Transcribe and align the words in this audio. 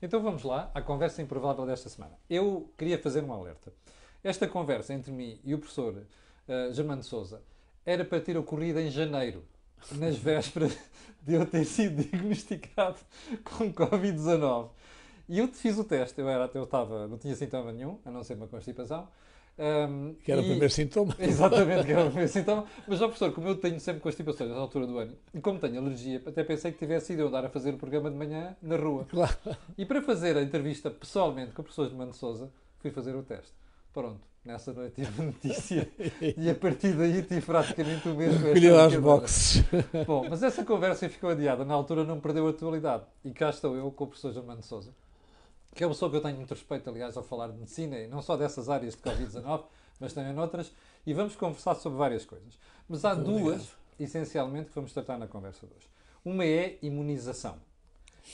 Então 0.00 0.22
vamos 0.22 0.44
lá 0.44 0.70
à 0.74 0.80
conversa 0.80 1.20
improvável 1.20 1.66
desta 1.66 1.88
semana. 1.88 2.16
Eu 2.30 2.72
queria 2.78 2.98
fazer 2.98 3.24
um 3.24 3.32
alerta. 3.32 3.72
Esta 4.22 4.46
conversa 4.46 4.94
entre 4.94 5.10
mim 5.10 5.40
e 5.44 5.54
o 5.54 5.58
professor 5.58 5.94
uh, 5.94 6.72
Germano 6.72 7.02
Souza 7.02 7.42
era 7.84 8.04
para 8.04 8.20
ter 8.20 8.36
ocorrido 8.36 8.78
em 8.78 8.90
janeiro, 8.90 9.44
nas 9.92 10.14
vésperas 10.18 10.76
de 11.22 11.34
eu 11.34 11.44
ter 11.44 11.64
sido 11.64 12.04
diagnosticado 12.04 12.98
com 13.42 13.72
Covid-19. 13.72 14.70
E 15.28 15.38
eu 15.40 15.48
fiz 15.48 15.76
o 15.78 15.84
teste, 15.84 16.20
eu, 16.20 16.28
era, 16.28 16.48
eu 16.54 16.62
estava, 16.62 17.08
não 17.08 17.18
tinha 17.18 17.34
sintoma 17.34 17.72
nenhum, 17.72 17.98
a 18.04 18.10
não 18.10 18.22
ser 18.22 18.34
uma 18.34 18.46
constipação. 18.46 19.08
Um, 19.58 20.14
que 20.22 20.30
era 20.30 20.40
e, 20.40 20.44
o 20.44 20.48
primeiro 20.48 20.72
sintoma. 20.72 21.14
Exatamente, 21.18 21.84
que 21.84 21.92
era 21.92 22.02
o 22.02 22.06
primeiro 22.06 22.30
sintoma. 22.30 22.64
Mas, 22.86 23.02
ó 23.02 23.06
professor, 23.06 23.32
como 23.32 23.48
eu 23.48 23.56
tenho 23.56 23.80
sempre 23.80 24.00
constipações 24.00 24.48
nessa 24.50 24.60
altura 24.60 24.86
do 24.86 24.98
ano, 24.98 25.14
e 25.34 25.40
como 25.40 25.58
tenho 25.58 25.80
alergia, 25.80 26.22
até 26.24 26.44
pensei 26.44 26.70
que 26.70 26.78
tivesse 26.78 27.12
ido 27.12 27.26
andar 27.26 27.44
a 27.44 27.48
fazer 27.48 27.74
o 27.74 27.76
programa 27.76 28.10
de 28.10 28.16
manhã 28.16 28.56
na 28.62 28.76
rua. 28.76 29.06
Claro. 29.10 29.36
E 29.76 29.84
para 29.84 30.00
fazer 30.00 30.36
a 30.36 30.42
entrevista 30.42 30.90
pessoalmente 30.90 31.52
com 31.52 31.62
o 31.62 31.64
professor 31.64 31.92
Mano 31.92 32.14
Souza, 32.14 32.50
fui 32.78 32.90
fazer 32.92 33.16
o 33.16 33.22
teste. 33.22 33.52
Pronto, 33.92 34.20
nessa 34.44 34.72
noite 34.72 34.94
tive 34.94 35.22
a 35.22 35.24
notícia 35.24 35.88
e 36.36 36.48
a 36.48 36.54
partir 36.54 36.92
daí 36.92 37.22
tive 37.22 37.40
praticamente 37.40 38.08
o 38.08 38.14
mesmo. 38.14 38.40
Colheu 38.40 38.78
aos 38.78 38.94
boxes. 38.96 39.64
Bom, 40.06 40.26
mas 40.30 40.42
essa 40.42 40.64
conversa 40.64 41.08
ficou 41.08 41.30
adiada. 41.30 41.64
Na 41.64 41.74
altura 41.74 42.04
não 42.04 42.20
perdeu 42.20 42.46
a 42.46 42.50
atualidade. 42.50 43.04
E 43.24 43.32
cá 43.32 43.50
estou 43.50 43.74
eu 43.74 43.90
com 43.90 44.04
o 44.04 44.06
professor 44.06 44.32
Germano 44.32 44.62
Souza 44.62 44.94
que 45.74 45.84
é 45.84 45.86
uma 45.86 45.92
pessoa 45.92 46.10
que 46.10 46.16
eu 46.16 46.20
tenho 46.20 46.36
muito 46.36 46.52
respeito, 46.52 46.88
aliás, 46.88 47.16
ao 47.16 47.22
falar 47.22 47.48
de 47.48 47.58
medicina, 47.58 47.98
e 47.98 48.06
não 48.06 48.22
só 48.22 48.36
dessas 48.36 48.68
áreas 48.68 48.94
de 48.94 49.02
Covid-19, 49.02 49.64
mas 50.00 50.12
também 50.12 50.32
noutras, 50.32 50.72
e 51.06 51.14
vamos 51.14 51.36
conversar 51.36 51.74
sobre 51.76 51.98
várias 51.98 52.24
coisas. 52.24 52.58
Mas 52.88 53.04
há 53.04 53.14
duas, 53.14 53.70
essencialmente, 53.98 54.68
que 54.68 54.74
vamos 54.74 54.92
tratar 54.92 55.18
na 55.18 55.26
conversa 55.26 55.66
de 55.66 55.74
hoje. 55.74 55.88
Uma 56.24 56.44
é 56.44 56.78
imunização. 56.82 57.56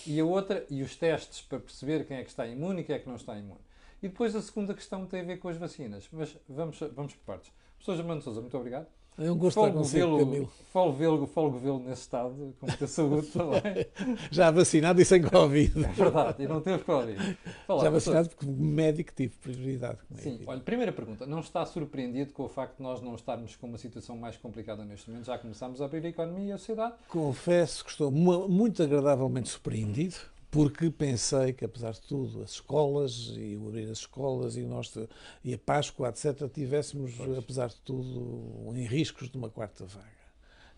E 0.06 0.18
a 0.18 0.24
outra, 0.24 0.66
e 0.68 0.82
os 0.82 0.96
testes 0.96 1.42
para 1.42 1.60
perceber 1.60 2.06
quem 2.06 2.16
é 2.16 2.24
que 2.24 2.30
está 2.30 2.46
imune 2.46 2.80
e 2.80 2.84
quem 2.84 2.96
é 2.96 2.98
que 2.98 3.08
não 3.08 3.16
está 3.16 3.38
imune. 3.38 3.60
E 4.02 4.08
depois 4.08 4.34
a 4.34 4.42
segunda 4.42 4.74
questão 4.74 5.06
tem 5.06 5.20
a 5.20 5.24
ver 5.24 5.38
com 5.38 5.48
as 5.48 5.56
vacinas. 5.56 6.08
Mas 6.12 6.36
vamos, 6.48 6.78
vamos 6.92 7.14
por 7.14 7.24
partes. 7.24 7.50
Professor 7.76 7.96
Germano 7.96 8.20
Souza, 8.20 8.40
muito 8.40 8.56
obrigado. 8.56 8.86
É 9.16 9.30
um 9.30 9.36
gosto 9.36 9.54
folgo 9.54 9.82
estar 9.82 10.00
consigo, 10.00 10.18
Camilo. 10.18 10.52
Folgo 10.72 10.98
vê-lo 10.98 11.26
folgo 11.28 11.58
vê 11.58 11.70
nesse 11.88 12.02
estado, 12.02 12.54
com 12.58 12.66
muita 12.66 12.86
saúde 12.88 13.28
também. 13.28 13.86
Já 14.30 14.50
vacinado 14.50 15.00
e 15.00 15.04
sem 15.04 15.22
Covid. 15.22 15.84
É 15.84 15.88
verdade, 15.88 16.42
e 16.42 16.48
não 16.48 16.60
teve 16.60 16.82
Covid. 16.82 17.38
Já 17.80 17.90
vacinado 17.90 18.28
porque 18.28 18.44
médico 18.44 19.12
tive 19.14 19.34
prioridade. 19.36 19.98
Sim, 20.16 20.40
olha, 20.46 20.60
primeira 20.60 20.92
pergunta. 20.92 21.26
Não 21.26 21.38
está 21.38 21.64
surpreendido 21.64 22.32
com 22.32 22.42
o 22.42 22.48
facto 22.48 22.78
de 22.78 22.82
nós 22.82 23.00
não 23.00 23.14
estarmos 23.14 23.54
com 23.54 23.68
uma 23.68 23.78
situação 23.78 24.16
mais 24.16 24.36
complicada 24.36 24.84
neste 24.84 25.08
momento? 25.08 25.26
Já 25.26 25.38
começámos 25.38 25.80
a 25.80 25.84
abrir 25.84 26.04
a 26.06 26.08
economia 26.08 26.48
e 26.48 26.52
a 26.52 26.58
sociedade? 26.58 26.94
Confesso 27.08 27.84
que 27.84 27.90
estou 27.90 28.10
muito 28.10 28.82
agradavelmente 28.82 29.48
surpreendido 29.48 30.16
porque 30.54 30.88
pensei 30.88 31.52
que, 31.52 31.64
apesar 31.64 31.90
de 31.94 32.02
tudo, 32.02 32.40
as 32.44 32.52
escolas 32.52 33.32
e 33.36 33.56
o 33.56 33.66
abrir 33.66 33.90
as 33.90 33.98
escolas 33.98 34.56
e, 34.56 34.62
nós, 34.62 34.94
e 35.42 35.52
a 35.52 35.58
Páscoa, 35.58 36.10
etc., 36.10 36.48
tivéssemos, 36.48 37.16
pois. 37.16 37.36
apesar 37.36 37.68
de 37.70 37.80
tudo, 37.80 38.72
em 38.72 38.86
riscos 38.86 39.28
de 39.28 39.36
uma 39.36 39.50
quarta 39.50 39.84
vaga. 39.84 40.06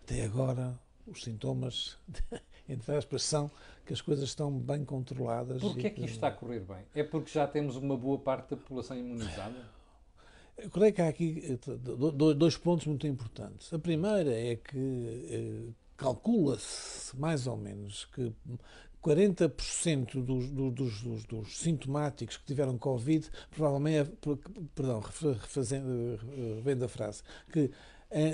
Até 0.01 0.23
agora, 0.25 0.79
os 1.05 1.23
sintomas, 1.23 1.95
entre 2.67 2.95
aspas, 2.95 3.21
são 3.21 3.51
que 3.85 3.93
as 3.93 4.01
coisas 4.01 4.27
estão 4.27 4.51
bem 4.51 4.83
controladas. 4.83 5.61
Porquê 5.61 5.87
é 5.87 5.89
que 5.91 6.01
isto 6.01 6.15
está 6.15 6.29
a 6.29 6.31
correr 6.31 6.61
bem? 6.61 6.83
É 6.95 7.03
porque 7.03 7.29
já 7.29 7.45
temos 7.45 7.75
uma 7.75 7.95
boa 7.95 8.17
parte 8.17 8.49
da 8.49 8.57
população 8.57 8.97
imunizada? 8.97 9.77
Eu 10.57 10.71
creio 10.71 10.91
que 10.91 11.01
há 11.03 11.07
aqui 11.07 11.43
eh, 11.47 12.33
dois 12.33 12.57
pontos 12.57 12.87
muito 12.87 13.05
importantes. 13.05 13.71
A 13.71 13.77
primeira 13.77 14.33
é 14.33 14.55
que 14.55 15.27
eh, 15.29 15.71
calcula-se 15.97 17.17
mais 17.17 17.47
ou 17.47 17.57
menos 17.57 18.05
que 18.05 18.31
40% 19.07 20.21
dos, 20.21 20.49
dos, 20.49 21.01
dos, 21.01 21.23
dos, 21.25 21.57
sintomáticos 21.57 22.35
que 22.35 22.45
tiveram 22.45 22.77
Covid, 22.77 23.29
provavelmente, 23.51 24.11
perdão, 24.75 24.99
refazendo, 24.99 26.19
vendo 26.61 26.83
a 26.83 26.89
frase, 26.89 27.23
que 27.51 27.71
é, 28.09 28.33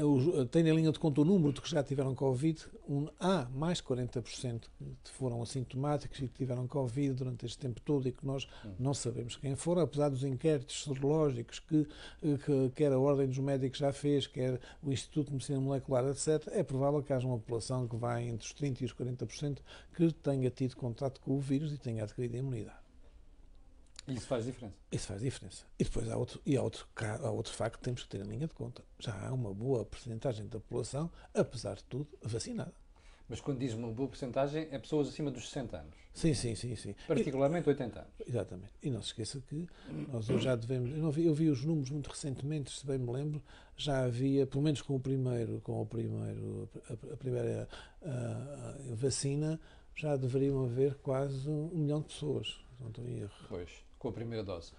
tem 0.52 0.64
na 0.64 0.72
linha 0.72 0.92
de 0.92 1.00
conta 1.00 1.22
o 1.22 1.26
número 1.26 1.52
de 1.52 1.62
que 1.62 1.70
já 1.70 1.84
tiveram 1.84 2.14
Covid, 2.14 2.64
um, 2.88 3.08
há 3.20 3.48
mais 3.50 3.82
40% 3.82 4.62
que 5.04 5.12
foram 5.12 5.42
assintomáticos 5.42 6.20
e 6.20 6.28
que 6.28 6.34
tiveram 6.36 6.68
Covid 6.68 7.14
durante 7.14 7.46
este 7.46 7.58
tempo 7.58 7.82
todo 7.82 8.08
e 8.08 8.12
que 8.12 8.26
nós 8.26 8.48
não 8.78 8.94
sabemos 8.94 9.36
quem 9.36 9.56
foram, 9.56 9.82
apesar 9.82 10.10
dos 10.10 10.24
inquéritos 10.24 10.84
serológicos 10.84 11.60
que, 11.60 11.88
que 12.22 12.70
quer 12.76 12.92
a 12.92 13.00
Ordem 13.00 13.28
dos 13.28 13.40
Médicos 13.40 13.80
já 13.80 13.92
fez, 13.92 14.28
quer 14.28 14.60
o 14.82 14.92
Instituto 14.92 15.28
de 15.28 15.34
Medicina 15.34 15.60
Molecular, 15.60 16.06
etc., 16.06 16.48
é 16.52 16.64
provável 16.64 17.02
que 17.02 17.12
haja 17.12 17.26
uma 17.26 17.38
população 17.38 17.88
que 17.88 17.96
vai 17.96 18.28
entre 18.28 18.46
os 18.46 18.54
30% 18.54 18.82
e 18.82 18.86
os 18.86 18.94
40% 18.94 19.58
que 19.96 20.12
tenha 20.14 20.50
tido 20.52 20.76
contato 20.76 21.20
com 21.22 21.36
o 21.36 21.40
vírus 21.40 21.74
e 21.74 21.78
tenha 21.78 22.04
adquirido 22.04 22.38
imunidade. 22.38 22.83
Isso 24.08 24.28
faz 24.28 24.46
diferença. 24.46 24.76
Isso 24.92 25.08
faz 25.08 25.22
diferença. 25.22 25.66
E 25.80 25.84
depois 25.84 26.10
há 26.10 26.18
outro, 26.18 26.42
e 26.46 26.58
há 26.58 26.62
outro, 26.62 26.88
há 26.96 27.32
outro 27.32 27.54
facto 27.54 27.78
que 27.78 27.84
temos 27.84 28.04
que 28.04 28.10
ter 28.10 28.20
em 28.20 28.28
linha 28.28 28.48
de 28.48 28.54
conta. 28.54 28.84
Já 29.00 29.28
há 29.28 29.34
uma 29.34 29.54
boa 29.54 29.86
porcentagem 29.86 30.46
da 30.48 30.60
população, 30.60 31.10
apesar 31.34 31.76
de 31.76 31.84
tudo, 31.86 32.08
vacinada. 32.22 32.74
Mas 33.30 33.40
quando 33.40 33.60
diz 33.60 33.74
uma 33.74 33.90
boa 33.90 34.10
porcentagem, 34.10 34.68
é 34.70 34.78
pessoas 34.78 35.08
acima 35.08 35.32
dos 35.32 35.48
60 35.48 35.78
anos. 35.78 35.96
Sim, 36.14 36.34
sim, 36.34 36.54
sim. 36.56 36.76
sim. 36.76 36.94
Particularmente 37.08 37.68
e, 37.68 37.70
80 37.70 38.00
anos. 38.00 38.12
Exatamente. 38.28 38.74
E 38.84 38.90
não 38.92 39.02
se 39.02 39.08
esqueça 39.08 39.42
que 39.48 39.66
nós 40.12 40.30
hoje 40.30 40.44
já 40.44 40.56
devemos. 40.56 40.96
Eu, 40.96 41.10
vi, 41.10 41.26
eu 41.26 41.34
vi 41.34 41.50
os 41.50 41.64
números 41.64 41.90
muito 41.90 42.10
recentemente, 42.10 42.78
se 42.78 42.86
bem 42.86 42.98
me 42.98 43.12
lembro, 43.12 43.42
já 43.78 44.04
havia, 44.04 44.46
pelo 44.46 44.62
menos 44.62 44.82
com 44.82 44.96
o 44.96 45.00
primeiro, 45.00 45.62
com 45.62 45.82
o 45.82 45.86
primeiro, 45.86 46.70
a, 46.90 47.14
a 47.14 47.18
primeira 47.18 47.68
a, 48.04 48.92
a 48.92 48.96
vacina, 48.96 49.60
já 49.96 50.18
deveriam 50.18 50.66
haver 50.66 50.96
quase 50.96 51.50
um 51.50 51.70
milhão 51.74 52.02
de 52.02 52.08
pessoas. 52.08 52.60
Não 52.80 52.90
estou 52.90 53.08
em 53.08 53.22
erro. 53.22 53.32
Pois 53.48 53.84
com 54.04 54.10
a 54.10 54.12
primeira 54.12 54.44
dose. 54.44 54.74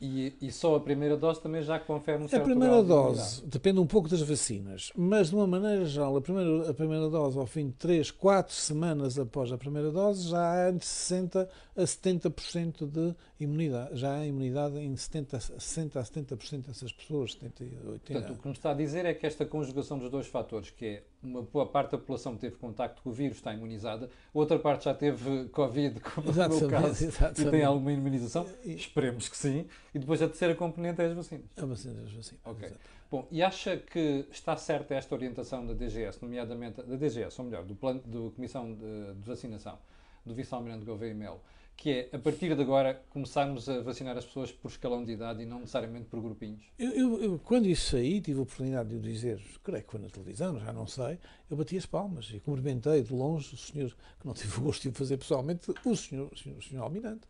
E, 0.00 0.34
e, 0.40 0.52
só 0.52 0.76
a 0.76 0.80
primeira 0.80 1.16
dose 1.16 1.40
também 1.40 1.62
já 1.62 1.78
confere 1.78 2.22
um 2.22 2.28
certo 2.28 2.42
A 2.42 2.44
primeira 2.44 2.82
dose 2.82 3.42
de 3.42 3.48
depende 3.48 3.80
um 3.80 3.86
pouco 3.86 4.08
das 4.08 4.20
vacinas, 4.20 4.92
mas 4.96 5.30
de 5.30 5.36
uma 5.36 5.46
maneira 5.46 5.84
geral, 5.84 6.16
a 6.16 6.20
primeira, 6.20 6.70
a 6.70 6.74
primeira 6.74 7.08
dose 7.08 7.38
ao 7.38 7.46
fim 7.46 7.68
de 7.68 7.72
3, 7.74 8.10
4 8.10 8.54
semanas 8.54 9.18
após 9.18 9.50
a 9.52 9.58
primeira 9.58 9.90
dose 9.90 10.28
já 10.28 10.68
há 10.68 10.70
de 10.70 10.84
60 10.84 11.48
a 11.76 11.82
70% 11.82 12.86
de 12.86 13.14
imunidade. 13.40 13.96
Já 13.96 14.14
há 14.14 14.26
imunidade 14.26 14.78
em 14.78 14.94
70, 14.96 15.40
60 15.40 16.00
a 16.00 16.02
70% 16.02 16.66
dessas 16.66 16.92
pessoas, 16.92 17.32
70 17.32 17.64
80. 17.64 18.12
Portanto, 18.12 18.32
o 18.32 18.42
que 18.42 18.48
nos 18.48 18.58
está 18.58 18.70
a 18.70 18.74
dizer 18.74 19.06
é 19.06 19.14
que 19.14 19.26
esta 19.26 19.44
conjugação 19.44 19.98
dos 19.98 20.10
dois 20.10 20.26
fatores, 20.26 20.70
que 20.70 20.86
é 20.86 21.02
uma 21.22 21.42
boa 21.42 21.66
parte 21.66 21.92
da 21.92 21.98
população 21.98 22.34
que 22.34 22.40
teve 22.40 22.56
contacto 22.56 23.02
com 23.02 23.10
o 23.10 23.12
vírus 23.12 23.38
está 23.38 23.52
imunizada, 23.52 24.10
outra 24.32 24.58
parte 24.58 24.84
já 24.84 24.94
teve 24.94 25.46
Covid, 25.48 26.00
como 26.00 26.32
no 26.32 26.34
meu 26.34 26.68
caso, 26.68 27.04
exatamente. 27.04 27.42
e 27.42 27.50
tem 27.50 27.64
alguma 27.64 27.92
imunização, 27.92 28.46
esperemos 28.64 29.28
que 29.28 29.36
sim, 29.36 29.43
e 29.48 29.98
depois 29.98 30.22
a 30.22 30.28
terceira 30.28 30.54
componente 30.54 31.00
é 31.00 31.06
as 31.06 31.12
vacinas. 31.14 31.46
A 31.56 31.66
vacina 31.66 31.94
das 31.94 32.12
vacinas. 32.12 32.40
Ok. 32.44 32.70
Bom, 33.10 33.28
e 33.30 33.42
acha 33.42 33.76
que 33.76 34.26
está 34.30 34.56
certa 34.56 34.94
esta 34.94 35.14
orientação 35.14 35.66
da 35.66 35.72
DGS, 35.72 36.18
nomeadamente 36.22 36.82
da 36.82 36.96
DGS, 36.96 37.40
ou 37.40 37.46
melhor, 37.46 37.64
do 37.64 37.74
plano 37.74 38.00
da 38.04 38.30
Comissão 38.34 38.74
de, 38.74 39.14
de 39.14 39.26
Vacinação, 39.26 39.78
do 40.24 40.34
Vice-Almirante 40.34 40.84
Gouveia 40.84 41.14
Melo, 41.14 41.40
que 41.76 41.90
é, 41.90 42.08
a 42.12 42.18
partir 42.18 42.54
de 42.54 42.62
agora, 42.62 43.02
começarmos 43.10 43.68
a 43.68 43.80
vacinar 43.80 44.16
as 44.16 44.24
pessoas 44.24 44.50
por 44.50 44.70
escalão 44.70 45.04
de 45.04 45.12
idade 45.12 45.42
e 45.42 45.46
não 45.46 45.60
necessariamente 45.60 46.06
por 46.06 46.20
grupinhos? 46.20 46.62
Eu, 46.78 46.90
eu, 46.90 47.22
eu 47.22 47.38
quando 47.38 47.66
isso 47.66 47.90
saí, 47.90 48.20
tive 48.20 48.38
a 48.38 48.42
oportunidade 48.42 48.88
de 48.88 48.96
o 48.96 49.00
dizer, 49.00 49.40
creio 49.62 49.84
que 49.84 49.90
foi 49.90 50.00
na 50.00 50.08
televisão, 50.08 50.58
já 50.58 50.72
não 50.72 50.86
sei, 50.86 51.18
eu 51.50 51.56
bati 51.56 51.76
as 51.76 51.86
palmas 51.86 52.30
e 52.32 52.40
cumprimentei 52.40 53.02
de 53.02 53.12
longe 53.12 53.54
o 53.54 53.56
senhor, 53.56 53.90
que 54.18 54.26
não 54.26 54.34
tive 54.34 54.58
o 54.58 54.62
gosto 54.62 54.88
de 54.88 54.96
fazer 54.96 55.16
pessoalmente, 55.18 55.70
o 55.84 55.96
senhor, 55.96 56.32
o 56.32 56.36
senhor, 56.36 56.58
o 56.58 56.62
senhor 56.62 56.82
Almirante, 56.82 57.26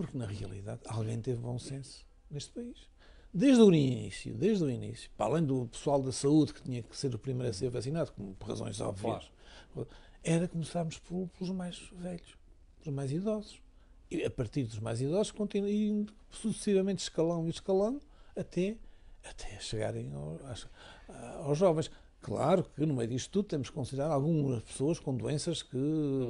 porque 0.00 0.16
na 0.16 0.24
realidade 0.24 0.80
alguém 0.86 1.20
teve 1.20 1.38
bom 1.38 1.58
senso 1.58 2.06
neste 2.30 2.52
país. 2.52 2.88
Desde 3.34 3.62
o 3.62 3.70
início, 3.70 4.34
desde 4.34 4.64
o 4.64 4.70
início, 4.70 5.10
para 5.14 5.26
além 5.26 5.44
do 5.44 5.66
pessoal 5.66 6.00
da 6.00 6.10
saúde 6.10 6.54
que 6.54 6.62
tinha 6.62 6.82
que 6.82 6.96
ser 6.96 7.14
o 7.14 7.18
primeiro 7.18 7.50
a 7.50 7.52
ser 7.52 7.68
vacinado, 7.68 8.10
por 8.38 8.48
razões 8.48 8.80
óbvias, 8.80 9.30
era 10.24 10.48
começarmos 10.48 10.98
pelos 10.98 11.50
mais 11.50 11.90
velhos, 11.92 12.34
pelos 12.82 12.96
mais 12.96 13.12
idosos 13.12 13.60
e 14.10 14.24
a 14.24 14.30
partir 14.30 14.64
dos 14.64 14.78
mais 14.78 15.02
idosos, 15.02 15.32
continuam 15.32 16.06
sucessivamente 16.30 17.02
escalão 17.02 17.46
e 17.46 17.50
escalão 17.50 18.00
até, 18.34 18.78
até 19.22 19.60
chegarem 19.60 20.10
aos, 20.14 20.66
aos 21.44 21.58
jovens. 21.58 21.90
Claro 22.30 22.64
que 22.76 22.86
no 22.86 22.94
meio 22.94 23.08
disto 23.08 23.30
tudo 23.30 23.48
temos 23.48 23.68
que 23.68 23.74
considerar 23.74 24.10
algumas 24.10 24.62
pessoas 24.62 25.00
com 25.00 25.16
doenças 25.16 25.62
que 25.62 25.76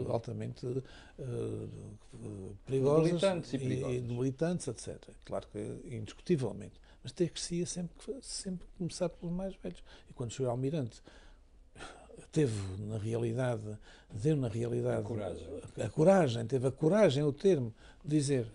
altamente 0.08 0.67
uh, 0.67 2.56
perigosas 2.64 3.05
debilitantes 3.05 3.52
e, 3.52 3.56
e, 3.56 3.97
e 3.97 4.00
debilitantes, 4.00 4.69
etc. 4.69 4.97
Claro 5.25 5.47
que 5.52 5.58
indiscutivelmente. 5.94 6.81
Mas 7.02 7.12
ter 7.12 7.31
que 7.31 7.41
ser 7.41 7.67
sempre, 7.67 7.94
sempre 8.23 8.67
começar 8.79 9.08
pelos 9.11 9.35
mais 9.35 9.55
velhos. 9.56 9.82
E 10.08 10.14
quando 10.14 10.32
chegou 10.32 10.47
ao 10.47 10.52
Almirante, 10.56 11.02
teve 12.32 12.58
na 12.82 12.97
realidade, 12.97 13.79
deu 14.11 14.37
na 14.37 14.49
realidade 14.49 15.00
a 15.00 15.02
coragem. 15.02 15.49
A, 15.76 15.85
a 15.85 15.91
coragem, 15.91 16.47
teve 16.47 16.67
a 16.67 16.73
coragem, 16.73 17.23
o 17.25 17.32
termo, 17.32 17.75
de 18.05 18.17
dizer 18.17 18.47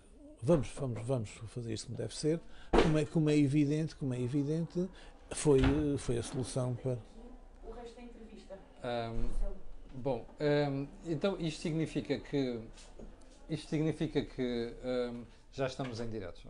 vamos, 0.42 0.68
vamos, 0.76 1.02
vamos 1.02 1.30
fazer 1.46 1.72
isto 1.72 1.86
como 1.86 1.98
deve 1.98 2.16
ser, 2.16 2.40
como 2.70 2.98
é, 2.98 3.04
como 3.04 3.30
é 3.30 3.36
evidente, 3.36 3.96
como 3.96 4.14
é 4.14 4.20
evidente, 4.20 4.88
foi, 5.32 5.60
foi 5.98 6.18
a 6.18 6.22
solução 6.22 6.74
para. 6.76 6.98
O 7.64 7.72
resto 7.72 7.96
da 7.96 8.02
entrevista. 8.02 8.58
Um, 8.86 9.28
bom, 9.94 10.26
um, 10.40 10.86
então 11.06 11.36
isto 11.40 11.60
significa 11.60 12.18
que 12.18 12.60
isto 13.50 13.68
significa 13.68 14.24
que 14.24 14.74
hum, 14.84 15.24
já 15.52 15.66
estamos 15.66 16.00
em 16.00 16.08
direto. 16.08 16.48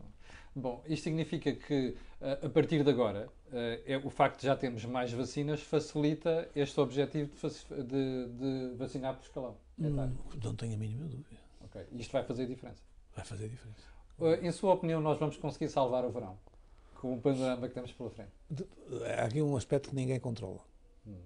Bom, 0.55 0.83
isto 0.87 1.05
significa 1.05 1.53
que 1.53 1.97
uh, 2.21 2.47
a 2.47 2.49
partir 2.49 2.83
de 2.83 2.91
agora 2.91 3.29
uh, 3.49 3.83
é, 3.87 3.97
o 3.99 4.11
facto 4.11 4.41
de 4.41 4.47
já 4.47 4.56
termos 4.56 4.85
mais 4.85 5.12
vacinas 5.12 5.61
facilita 5.62 6.49
este 6.56 6.81
objetivo 6.81 7.31
de, 7.37 7.83
de, 7.83 8.71
de 8.71 8.75
vacinar 8.77 9.15
por 9.15 9.23
escalão. 9.23 9.56
É 9.79 9.87
Hum, 9.87 10.17
não 10.43 10.55
tenho 10.55 10.75
a 10.75 10.77
mínima 10.79 11.06
dúvida. 11.06 11.39
Ok. 11.62 11.82
Isto 11.93 12.12
vai 12.12 12.25
fazer 12.25 12.47
diferença. 12.47 12.82
Vai 13.15 13.25
fazer 13.25 13.49
diferença. 13.49 13.82
Uh, 14.19 14.35
em 14.43 14.50
sua 14.50 14.73
opinião, 14.73 15.00
nós 15.00 15.19
vamos 15.19 15.37
conseguir 15.37 15.69
salvar 15.69 16.05
o 16.05 16.11
verão 16.11 16.39
com 16.94 17.15
o 17.15 17.21
panorama 17.21 17.69
que 17.69 17.75
temos 17.75 17.93
pela 17.93 18.11
frente? 18.11 18.32
Há 19.19 19.25
aqui 19.25 19.43
um 19.43 19.56
aspecto 19.56 19.91
que 19.91 19.94
ninguém 19.94 20.19
controla, 20.19 20.61
Hum. 21.06 21.21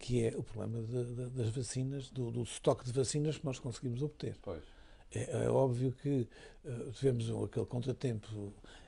Que 0.00 0.24
é 0.24 0.36
o 0.36 0.42
problema 0.42 0.80
de- 0.82 1.14
de- 1.14 1.30
das 1.30 1.50
vacinas, 1.50 2.10
do, 2.10 2.30
do 2.32 2.42
estoque 2.42 2.84
de 2.84 2.90
vacinas 2.92 3.36
que 3.38 3.44
nós 3.44 3.58
conseguimos 3.60 4.02
obter. 4.02 4.36
Pois. 4.42 4.62
É, 5.14 5.44
é 5.44 5.50
óbvio 5.50 5.92
que 5.92 6.26
eh, 6.64 6.90
tivemos 6.92 7.28
um- 7.28 7.44
aquele 7.44 7.66
contratempo. 7.66 8.26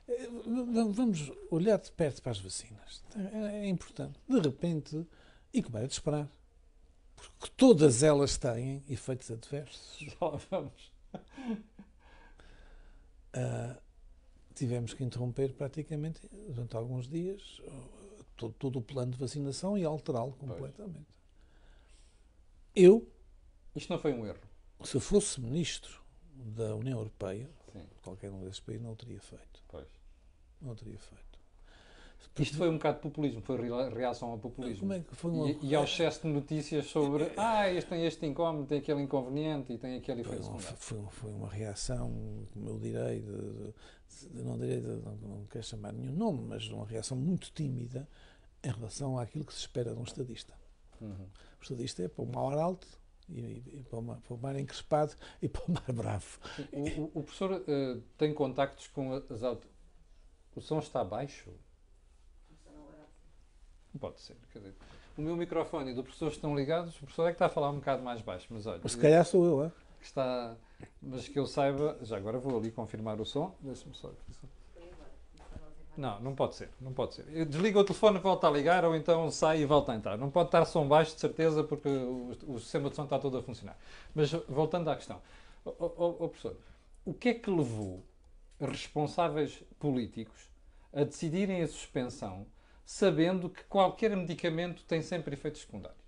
V- 0.09 0.93
vamos 0.93 1.31
olhar 1.51 1.79
de 1.79 1.93
perto 1.93 2.23
para 2.23 2.33
as 2.33 2.39
vacinas. 2.41 3.05
É, 3.33 3.65
é 3.65 3.69
importante. 3.69 4.19
De 4.29 4.41
repente, 4.41 5.07
e 5.53 5.63
como 5.63 5.77
era 5.79 5.87
de 5.87 5.93
esperar, 5.93 6.29
porque 7.15 7.53
todas 7.57 8.03
elas 8.03 8.37
têm 8.39 8.83
efeitos 8.89 9.31
adversos. 9.31 9.99
Já 10.01 10.39
vamos. 10.51 10.93
Ah, 13.35 13.79
tivemos 14.55 14.95
que 14.95 15.03
interromper 15.05 15.53
praticamente 15.55 16.21
durante 16.49 16.77
alguns 16.77 17.09
dias 17.09 17.61
todo, 18.37 18.55
todo 18.55 18.79
o 18.79 18.83
plano 18.83 19.13
de 19.13 19.19
vacinação 19.19 19.77
e 19.79 19.85
alterá-lo 19.85 20.33
completamente. 20.33 21.07
Eu, 22.75 23.07
Isto 23.77 23.91
não 23.93 23.99
foi 23.99 24.13
um 24.13 24.27
erro. 24.27 24.41
se 24.85 24.99
fosse 25.01 25.41
ministro 25.41 26.01
da 26.35 26.75
União 26.75 26.99
Europeia, 26.99 27.49
Sim, 27.73 27.83
qualquer 28.03 28.31
um 28.31 28.41
desses 28.41 28.61
países 28.61 28.83
não 28.85 28.93
o 28.93 28.97
teria 28.97 29.21
feito. 29.21 29.63
pois. 29.69 29.87
Não 30.61 30.73
o 30.73 30.75
teria 30.77 30.99
feito. 30.99 31.33
Isto 32.39 32.57
foi 32.57 32.69
um 32.71 32.75
bocado 32.75 32.97
de 32.97 33.03
populismo, 33.03 33.43
foi 33.43 33.61
re- 33.61 33.89
reação 33.91 34.31
ao 34.31 34.39
populismo. 34.39 34.91
É 34.93 35.03
foi 35.03 35.31
uma... 35.31 35.51
E, 35.51 35.59
e 35.63 35.75
ao 35.75 35.85
excesso 35.85 36.23
de 36.23 36.29
notícias 36.29 36.87
sobre 36.87 37.31
ah, 37.37 37.69
este 37.71 37.91
tem 37.91 38.07
este 38.07 38.25
incómodo, 38.25 38.67
tem 38.67 38.79
aquele 38.79 39.03
inconveniente 39.03 39.73
e 39.73 39.77
tem 39.79 39.97
aquele 39.97 40.23
Foi 40.25 40.37
efeito 40.37 40.59
foi, 40.77 40.99
uma- 40.99 41.11
foi 41.11 41.31
uma 41.31 41.49
reação, 41.49 42.47
como 42.55 42.69
eu 42.71 42.79
direi, 42.79 43.21
de- 43.21 43.27
de- 43.27 43.75
não 44.33 44.59
direi, 44.59 44.81
não, 44.81 45.17
não 45.17 45.47
quero 45.47 45.65
chamar 45.65 45.93
nenhum 45.93 46.13
nome, 46.13 46.43
mas 46.49 46.69
uma 46.69 46.87
reação 46.87 47.17
muito 47.17 47.51
tímida 47.53 48.09
em 48.63 48.71
relação 48.71 49.19
àquilo 49.19 49.45
que 49.45 49.53
se 49.53 49.61
espera 49.61 49.93
de 49.95 49.99
um 50.01 50.05
estadista. 50.05 50.55
Uhum. 51.01 51.27
O 51.59 51.63
estadista 51.63 52.03
é 52.03 52.09
para 52.09 52.23
o 52.25 52.27
mar 52.27 52.57
alto 52.59 52.87
e, 53.29 53.41
e 53.79 53.87
para, 53.89 53.99
o 53.99 54.03
mar, 54.03 54.21
para 54.21 54.35
o 54.35 54.39
mar 54.39 54.57
encrespado 54.59 55.15
e 55.41 55.49
para 55.49 55.63
o 55.65 55.73
mar 55.73 55.93
bravo. 55.93 56.39
O, 56.73 56.81
o- 57.03 57.11
o 57.15 57.23
professor 57.23 57.63
eh, 57.67 57.99
tem 58.19 58.33
contactos 58.35 58.87
com 58.89 59.13
as 59.15 59.43
auto... 59.43 59.67
O 60.55 60.61
som 60.61 60.79
está 60.81 61.03
baixo? 61.03 61.51
Não 63.95 64.01
pode 64.01 64.21
ser. 64.21 64.37
Quer 64.53 64.59
dizer, 64.61 64.75
o 65.17 65.23
meu 65.23 65.37
microfone 65.37 65.91
e 65.91 65.95
do 65.95 66.03
professor 66.03 66.29
estão 66.31 66.55
ligados, 66.57 66.95
o 66.97 67.01
professor 67.01 67.25
é 67.25 67.31
que 67.31 67.35
está 67.37 67.47
a 67.47 67.51
falar 67.51 67.71
um 67.71 67.77
bocado 67.77 68.03
mais 68.03 68.23
baixo, 68.23 68.47
mas 68.51 68.67
olha, 68.67 68.87
Se 68.89 68.97
calhar 68.99 69.25
sou 69.25 69.45
eu, 69.45 69.65
é? 69.65 69.73
está, 70.01 70.57
mas 71.01 71.29
que 71.29 71.39
eu 71.39 71.47
saiba, 71.47 71.99
já 72.03 72.17
agora 72.17 72.39
vou 72.39 72.59
ali 72.59 72.71
confirmar 72.71 73.21
o 73.21 73.25
som, 73.25 73.55
deixa-me 73.61 73.95
só 73.95 74.09
aqui. 74.09 74.35
só. 74.41 74.47
Não, 75.97 76.19
não 76.21 76.35
pode 76.35 76.55
ser, 76.55 76.71
não 76.81 76.93
pode 76.93 77.15
ser. 77.15 77.27
Eu 77.29 77.45
Desliga 77.45 77.79
o 77.79 77.85
telefone, 77.85 78.19
volta 78.19 78.49
a 78.49 78.51
ligar 78.51 78.85
ou 78.85 78.97
então 78.97 79.31
sai 79.31 79.61
e 79.61 79.67
volta 79.67 79.93
a 79.93 79.95
entrar. 79.95 80.17
Não 80.17 80.31
pode 80.31 80.49
estar 80.49 80.65
som 80.65 80.89
baixo, 80.89 81.15
de 81.15 81.21
certeza, 81.21 81.63
porque 81.63 81.89
o, 81.89 82.31
o 82.49 82.59
sistema 82.59 82.89
de 82.89 82.97
som 82.97 83.05
está 83.05 83.19
todo 83.19 83.37
a 83.37 83.43
funcionar. 83.43 83.77
Mas 84.15 84.33
voltando 84.49 84.89
à 84.89 84.97
questão, 84.97 85.21
ó, 85.65 85.73
ó, 85.79 86.29
professor, 86.29 86.57
o 87.05 87.13
que 87.13 87.29
é 87.31 87.35
que 87.35 87.51
levou 87.51 88.03
responsáveis 88.59 89.63
políticos 89.79 90.49
a 90.93 91.05
decidirem 91.05 91.63
a 91.63 91.69
suspensão, 91.69 92.47
sabendo 92.85 93.51
que 93.51 93.65
qualquer 93.65 94.17
medicamento 94.17 94.85
tem 94.85 95.03
sempre 95.03 95.35
efeitos 95.35 95.61
secundários? 95.61 96.01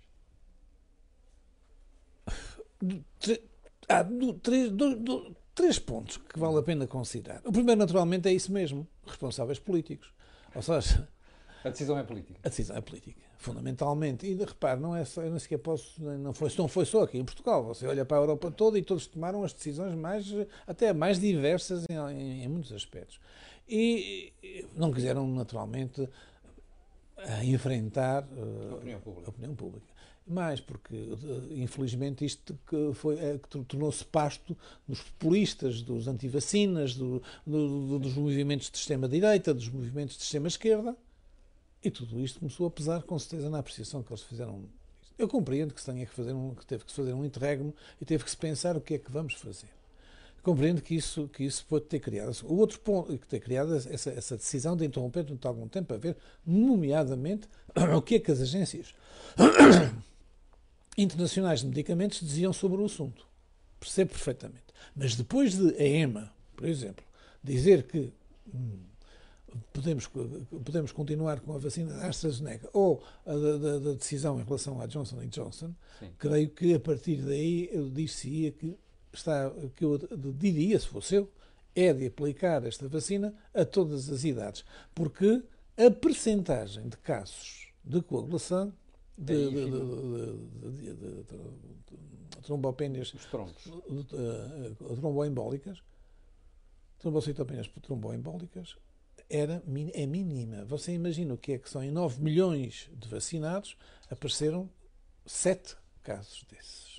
Há 3.87 4.01
do- 4.03 4.33
três, 4.33 4.71
do- 4.71 4.95
do- 4.95 5.35
três 5.53 5.77
pontos 5.79 6.17
que 6.17 6.39
vale 6.39 6.57
a 6.57 6.63
pena 6.63 6.87
considerar. 6.87 7.41
O 7.45 7.51
primeiro, 7.51 7.79
naturalmente, 7.79 8.27
é 8.27 8.33
isso 8.33 8.51
mesmo: 8.51 8.87
responsáveis 9.05 9.59
políticos. 9.59 10.11
Ou 10.55 10.61
seja, 10.61 11.07
A 11.63 11.69
decisão 11.69 11.97
é 11.97 12.03
política. 12.03 12.39
a 12.43 12.49
decisão 12.49 12.75
é 12.77 12.81
política, 12.81 13.19
fundamentalmente. 13.37 14.25
E 14.25 14.33
repare, 14.35 14.79
não 14.79 14.95
é 14.95 15.03
só, 15.05 15.21
eu 15.21 15.29
nem 15.29 15.39
sequer 15.39 15.57
posso, 15.59 16.01
não 16.01 16.33
foi, 16.33 16.49
não 16.57 16.67
foi 16.67 16.85
só 16.85 17.03
aqui 17.03 17.17
em 17.17 17.25
Portugal. 17.25 17.63
Você 17.65 17.85
olha 17.87 18.05
para 18.05 18.17
a 18.17 18.21
Europa 18.21 18.49
toda 18.51 18.77
e 18.79 18.81
todos 18.81 19.05
tomaram 19.07 19.43
as 19.43 19.53
decisões 19.53 19.93
mais, 19.95 20.25
até 20.65 20.93
mais 20.93 21.19
diversas 21.19 21.85
em, 21.89 21.95
em- 21.95 22.43
em 22.43 22.47
muitos 22.47 22.71
aspectos. 22.71 23.19
E 23.67 24.31
não 24.75 24.91
quiseram, 24.91 25.27
naturalmente, 25.27 26.07
a 27.17 27.43
enfrentar 27.43 28.27
eh, 28.37 28.69
A 28.71 28.75
opinião 28.75 28.99
pública. 28.99 29.27
a 29.27 29.29
opinião 29.29 29.55
pública. 29.55 29.87
Mais 30.27 30.59
porque, 30.59 30.95
eh, 30.95 31.53
infelizmente, 31.61 32.25
isto 32.25 32.57
que 32.67 32.91
foi, 32.95 33.15
é, 33.19 33.37
que 33.37 33.47
tornou-se 33.63 34.03
pasto 34.03 34.57
dos 34.87 34.99
populistas, 35.01 35.81
dos 35.83 36.07
antivacinas, 36.07 36.95
do, 36.95 37.21
do- 37.45 37.87
do- 37.89 37.99
dos 37.99 38.13
movimentos 38.15 38.71
de 38.71 38.77
extrema-direita, 38.77 39.53
dos 39.53 39.69
movimentos 39.69 40.17
de 40.17 40.23
extrema-esquerda, 40.23 40.95
e 41.83 41.91
tudo 41.91 42.19
isto 42.19 42.39
começou 42.39 42.65
a 42.65 42.71
pesar, 42.71 43.03
com 43.03 43.19
certeza, 43.19 43.49
na 43.51 43.59
apreciação 43.59 44.01
que 44.01 44.11
eles 44.11 44.23
fizeram. 44.23 44.63
Eu 45.17 45.27
compreendo 45.27 45.73
que 45.75 45.79
se 45.79 45.85
tenha 45.91 46.05
que 46.05 46.13
fazer 46.13 46.33
um, 46.33 46.55
que 46.55 46.65
teve 46.65 46.83
que 46.83 46.91
fazer 46.91 47.13
um 47.13 47.23
interregno 47.23 47.71
e 48.01 48.05
teve 48.05 48.23
que 48.23 48.31
se 48.31 48.37
pensar 48.37 48.75
o 48.75 48.81
que 48.81 48.95
é 48.95 48.97
que 48.97 49.11
vamos 49.11 49.35
fazer. 49.35 49.69
Compreendo 50.41 50.81
que 50.81 50.95
isso, 50.95 51.27
que 51.29 51.43
isso 51.43 51.65
pode 51.69 51.85
ter 51.85 51.99
criado. 51.99 52.35
O 52.45 52.55
outro 52.57 52.79
ponto, 52.79 53.15
que 53.17 53.27
ter 53.27 53.39
criado 53.39 53.75
essa, 53.75 54.09
essa 54.11 54.35
decisão 54.37 54.75
de 54.75 54.85
interromper 54.85 55.23
durante 55.23 55.45
algum 55.47 55.67
tempo, 55.67 55.93
a 55.93 55.97
ver, 55.97 56.17
nomeadamente, 56.45 57.47
o 57.95 58.01
que 58.01 58.15
é 58.15 58.19
que 58.19 58.31
as 58.31 58.41
agências 58.41 58.93
internacionais 60.97 61.61
de 61.61 61.67
medicamentos 61.67 62.19
diziam 62.19 62.53
sobre 62.53 62.81
o 62.81 62.85
assunto. 62.85 63.25
Percebo 63.79 64.11
perfeitamente. 64.11 64.63
Mas 64.95 65.15
depois 65.15 65.55
de 65.57 65.75
a 65.75 65.83
EMA, 65.85 66.31
por 66.55 66.67
exemplo, 66.67 67.05
dizer 67.43 67.83
que 67.83 68.11
hum, 68.53 68.79
podemos, 69.73 70.07
podemos 70.07 70.91
continuar 70.91 71.39
com 71.41 71.53
a 71.53 71.57
vacina 71.57 71.93
da 71.93 72.07
AstraZeneca 72.07 72.69
ou 72.73 73.03
a 73.25 73.33
da, 73.33 73.57
da- 73.57 73.79
da 73.79 73.93
decisão 73.93 74.39
em 74.39 74.43
relação 74.43 74.79
à 74.81 74.85
Johnson 74.85 75.17
Johnson, 75.27 75.73
Sim. 75.99 76.09
creio 76.17 76.49
que 76.49 76.73
a 76.73 76.79
partir 76.79 77.17
daí 77.17 77.69
eu 77.71 77.89
dir-se-ia 77.89 78.51
que, 78.51 78.75
está, 79.13 79.51
que 79.75 79.83
eu 79.85 79.97
diria, 80.37 80.79
se 80.79 80.87
fosse 80.87 81.15
eu, 81.15 81.31
é 81.75 81.91
de 81.93 82.05
aplicar 82.07 82.65
esta 82.65 82.87
vacina 82.87 83.33
a 83.53 83.65
todas 83.65 84.09
as 84.09 84.23
idades. 84.23 84.63
Porque 84.93 85.43
a 85.77 85.91
percentagem 85.91 86.87
de 86.87 86.95
casos 86.97 87.67
de 87.83 88.01
coagulação 88.01 88.73
de, 89.17 89.49
de, 89.49 89.65
de, 89.65 90.93
de, 90.93 91.23
trombopénias 92.41 93.13
Os 93.13 93.25
troncos. 93.25 93.65
uh, 93.65 94.95
tromboembólicas, 94.95 95.81
trombocitopenias 96.99 97.67
tromboembólicas, 97.81 98.75
era, 99.29 99.63
é 99.93 100.05
mínima. 100.05 100.65
Você 100.65 100.93
imagina 100.93 101.33
o 101.33 101.37
que 101.37 101.53
é 101.53 101.57
que 101.57 101.69
são 101.69 101.83
em 101.83 101.91
9 101.91 102.21
milhões 102.21 102.89
de 102.93 103.07
vacinados, 103.07 103.75
apareceram 104.09 104.69
7 105.25 105.75
casos 106.03 106.45
desses. 106.49 106.95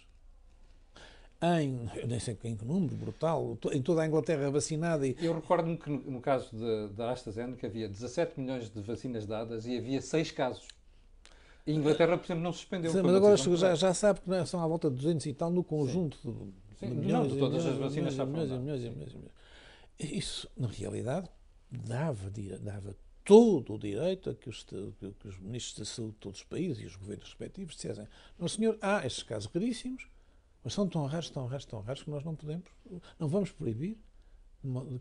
Em, 1.41 1.89
eu 1.97 2.09
nem 2.09 2.19
sei 2.19 2.37
em 2.45 2.57
que 2.57 2.65
número, 2.65 2.97
brutal, 2.97 3.59
em 3.71 3.83
toda 3.83 4.03
a 4.03 4.07
Inglaterra 4.07 4.51
vacinada 4.51 5.07
e 5.07 5.15
Eu 5.21 5.35
recordo-me 5.35 5.77
que 5.77 5.91
no, 5.91 5.99
no 5.99 6.21
caso 6.21 6.51
da 6.95 7.13
AstraZeneca 7.13 7.67
havia 7.67 7.89
17 7.89 8.41
milhões 8.41 8.71
de 8.71 8.81
vacinas 8.81 9.27
dadas 9.27 9.67
e 9.67 9.77
havia 9.77 10.01
6 10.01 10.31
casos. 10.31 10.67
E 11.67 11.73
Inglaterra, 11.73 12.17
por 12.17 12.25
exemplo, 12.27 12.43
não 12.43 12.53
suspendeu. 12.53 12.93
Sim, 12.93 13.03
mas 13.03 13.15
agora 13.15 13.35
decisão 13.35 13.57
já, 13.57 13.75
já 13.75 13.93
sabe 13.95 14.21
que 14.21 14.29
não 14.29 14.37
é- 14.37 14.47
são 14.47 14.61
à 14.63 14.67
volta 14.67 14.89
de 14.89 14.97
200 14.97 15.27
e 15.27 15.33
tal 15.35 15.51
no 15.51 15.65
conjunto 15.65 16.17
de, 16.19 16.77
Sim, 16.79 16.89
de 16.91 16.95
não, 16.95 17.03
milhões, 17.03 17.33
e 17.33 17.39
todas 17.39 17.59
as 17.67 17.75
milhões, 17.75 17.79
vacinas 17.81 18.13
e 18.13 18.17
já 18.17 18.25
milhões, 18.27 18.51
milhões, 18.51 18.81
milhões, 18.83 19.13
e 19.13 19.17
milhões. 19.17 19.33
Isso, 19.99 20.49
na 20.57 20.69
realidade, 20.69 21.29
dava, 21.71 22.31
dava 22.61 22.97
todo 23.25 23.75
o 23.75 23.79
direito 23.79 24.31
a 24.31 24.35
que 24.35 24.49
os, 24.49 24.63
que- 24.63 24.85
os 25.29 25.39
ministros 25.39 25.79
da 25.79 25.85
saúde 25.85 26.13
de 26.13 26.19
todos 26.19 26.39
os 26.41 26.45
países 26.45 26.83
e 26.83 26.87
os 26.87 26.95
governos 26.95 27.25
respectivos 27.25 27.75
dissessem 27.75 28.07
não 28.39 28.47
senhor, 28.47 28.79
há 28.81 29.05
estes 29.05 29.25
casos 29.25 29.51
raríssimos, 29.53 30.07
mas 30.63 30.73
são 30.75 30.87
tão 30.87 31.05
raros, 31.07 31.31
tão 31.31 31.47
raros, 31.47 31.65
tão 31.65 31.81
raros 31.81 32.03
que 32.05 32.11
nós 32.11 32.23
não 32.23 32.37
podemos, 32.37 32.69
não 33.19 33.27
vamos 33.27 33.51
proibir 33.51 33.99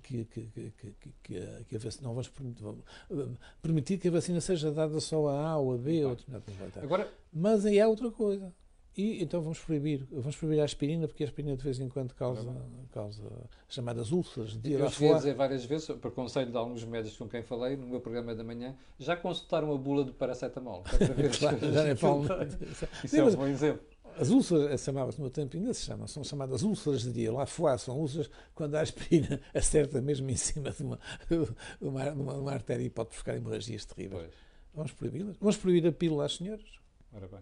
que, 0.02 0.26
que, 0.26 0.42
que, 0.52 1.14
que, 1.24 1.76
a, 1.76 1.80
vacina, 1.80 2.04
não 2.04 2.12
vamos 2.12 2.30
permitir, 2.30 2.64
eh, 2.66 3.28
permitir 3.62 3.98
que 3.98 4.08
a 4.08 4.12
vacina 4.12 4.40
seja 4.42 4.72
dada 4.72 5.00
só 5.00 5.28
a 5.30 5.50
A 5.52 5.58
ou 5.58 5.74
a 5.74 5.78
B 5.78 6.06
ou 6.06 6.12
a 6.12 6.16
quantidade. 6.16 6.80
Agora, 6.84 7.12
Mas 7.34 7.66
aí 7.66 7.80
há 7.80 7.88
outra 7.88 8.12
coisa. 8.12 8.54
E 8.98 9.22
então 9.22 9.42
vamos 9.42 9.60
proibir, 9.60 10.08
vamos 10.10 10.38
proibir 10.38 10.62
a 10.62 10.64
aspirina, 10.64 11.06
porque 11.06 11.22
a 11.22 11.28
aspirina 11.28 11.58
de 11.58 11.62
vez 11.62 11.82
em 11.82 11.90
quando 11.90 12.14
causa, 12.14 12.50
causa 12.94 13.22
as 13.68 13.76
chamadas 13.76 14.10
úlceras 14.14 14.56
de 14.56 14.72
eu 14.72 14.90
cheguei 14.90 15.12
a 15.12 15.18
dizer 15.18 15.34
várias 15.34 15.66
vezes, 15.66 15.86
por 15.98 16.12
conselho 16.12 16.50
de 16.50 16.56
alguns 16.56 16.82
médicos 16.86 17.18
com 17.18 17.28
quem 17.28 17.44
falei, 17.44 17.76
no 17.76 17.88
meu 17.88 18.00
programa 18.00 18.34
da 18.34 18.42
manhã, 18.42 18.74
já 18.98 19.18
consultaram 19.18 19.74
a 19.74 19.78
bula 19.78 20.06
do 20.06 20.14
paracetamol. 20.14 20.82
é 20.94 20.98
para 21.08 21.14
ver 21.14 21.38
Claro, 21.38 21.58
já 21.74 21.96
falo. 21.98 22.26
tem. 22.26 22.48
Isso 22.70 22.88
Sim, 23.08 23.18
é 23.18 23.22
um 23.22 23.26
mas- 23.26 23.36
bom 23.36 23.48
exemplo. 23.48 23.84
As 24.18 24.30
úlceras, 24.30 24.82
chamava-se 24.82 25.18
no 25.18 25.24
meu 25.26 25.32
tempo, 25.32 25.58
ainda 25.58 25.74
se 25.74 25.82
chama, 25.86 26.08
são 26.08 26.24
chamadas 26.24 26.64
úlceras 26.64 27.02
de 27.04 27.12
dia. 27.12 27.32
Lá 27.34 27.46
fora 27.46 27.78
são 27.78 27.98
úlceras 28.00 28.30
quando 28.54 28.76
a 28.76 28.82
aspirina 28.82 29.42
acerta 29.54 30.02
mesmo 30.02 30.30
em 30.30 30.36
cima 30.38 30.72
de 30.72 30.84
uma, 30.84 31.00
uma, 31.82 32.12
uma, 32.12 32.34
uma 32.36 32.52
artéria 32.54 32.84
e 32.84 32.90
pode 32.90 33.10
buscar 33.10 33.36
hemorragias 33.36 33.84
terríveis. 33.86 34.22
Pois. 34.24 34.34
Vamos 34.74 34.92
proibi-las? 34.94 35.38
Vamos 35.38 35.58
proibir 35.58 35.88
a 35.88 35.92
pílula 35.92 36.26
às 36.26 36.36
senhoras? 36.36 36.66
Ora 37.14 37.28
bem. 37.28 37.40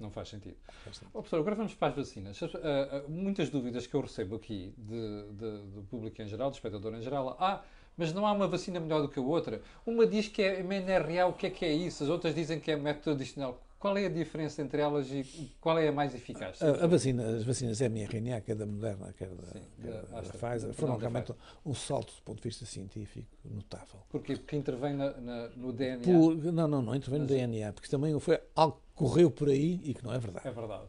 Não 0.00 0.10
faz 0.10 0.28
sentido. 0.30 0.56
Faz 0.84 0.96
sentido. 0.96 1.10
Oh, 1.14 1.18
professor, 1.20 1.38
agora 1.40 1.54
vamos 1.54 1.74
para 1.74 1.88
as 1.88 1.94
vacinas. 1.96 2.42
As- 2.42 2.54
ah, 2.56 3.04
muitas 3.08 3.48
dúvidas 3.50 3.86
que 3.86 3.94
eu 3.94 4.00
recebo 4.00 4.36
aqui 4.36 4.74
de- 4.76 5.32
de- 5.32 5.62
do 5.74 5.82
público 5.88 6.20
em 6.20 6.26
geral, 6.26 6.50
do 6.50 6.54
espectador 6.54 6.92
em 6.94 7.02
geral. 7.02 7.36
Ah, 7.38 7.62
mas 7.96 8.12
não 8.12 8.26
há 8.26 8.32
uma 8.32 8.48
vacina 8.48 8.80
melhor 8.80 9.00
do 9.02 9.08
que 9.08 9.18
a 9.18 9.22
outra. 9.22 9.62
Uma 9.86 10.06
diz 10.06 10.26
que 10.26 10.42
é 10.42 10.60
MNRA, 10.60 11.26
o 11.26 11.32
que 11.34 11.46
é 11.46 11.50
que 11.50 11.64
é 11.64 11.72
isso? 11.72 12.02
As 12.02 12.08
outras 12.10 12.34
dizem 12.34 12.58
que 12.58 12.70
é 12.70 12.76
método 12.76 13.02
tradicional. 13.16 13.62
Qual 13.82 13.98
é 13.98 14.06
a 14.06 14.08
diferença 14.08 14.62
entre 14.62 14.80
elas 14.80 15.10
e 15.10 15.50
qual 15.60 15.76
é 15.76 15.88
a 15.88 15.92
mais 15.92 16.14
eficaz? 16.14 16.62
A, 16.62 16.84
a 16.84 16.86
vacina, 16.86 17.26
as 17.36 17.42
vacinas 17.42 17.80
mRNA, 17.80 18.40
quer 18.40 18.54
da 18.54 18.64
Moderna, 18.64 19.12
quer 19.12 19.26
da, 19.30 19.42
Sim, 19.48 19.60
quer 19.82 19.90
da 19.90 20.20
da 20.20 20.22
Pfizer, 20.22 20.68
da- 20.68 20.72
foram 20.72 20.96
realmente 20.96 21.34
um 21.66 21.74
salto 21.74 22.14
do 22.14 22.22
ponto 22.22 22.36
de 22.40 22.44
vista 22.48 22.64
científico 22.64 23.26
notável. 23.44 23.98
Porquê? 24.08 24.36
Porque 24.36 24.54
intervém 24.54 24.94
na- 24.94 25.10
na- 25.20 25.48
no 25.56 25.72
DNA. 25.72 26.04
Por- 26.04 26.36
não, 26.52 26.68
não, 26.68 26.80
não 26.80 26.94
intervém 26.94 27.18
no 27.18 27.26
Mas- 27.26 27.34
DNA, 27.36 27.72
porque 27.72 27.88
também 27.88 28.16
foi 28.20 28.40
algo 28.54 28.76
que 28.76 28.94
correu 28.94 29.32
por 29.32 29.48
aí 29.48 29.80
e 29.82 29.94
que 29.94 30.04
não 30.04 30.12
é 30.14 30.18
verdade. 30.20 30.46
É 30.46 30.50
verdade. 30.52 30.84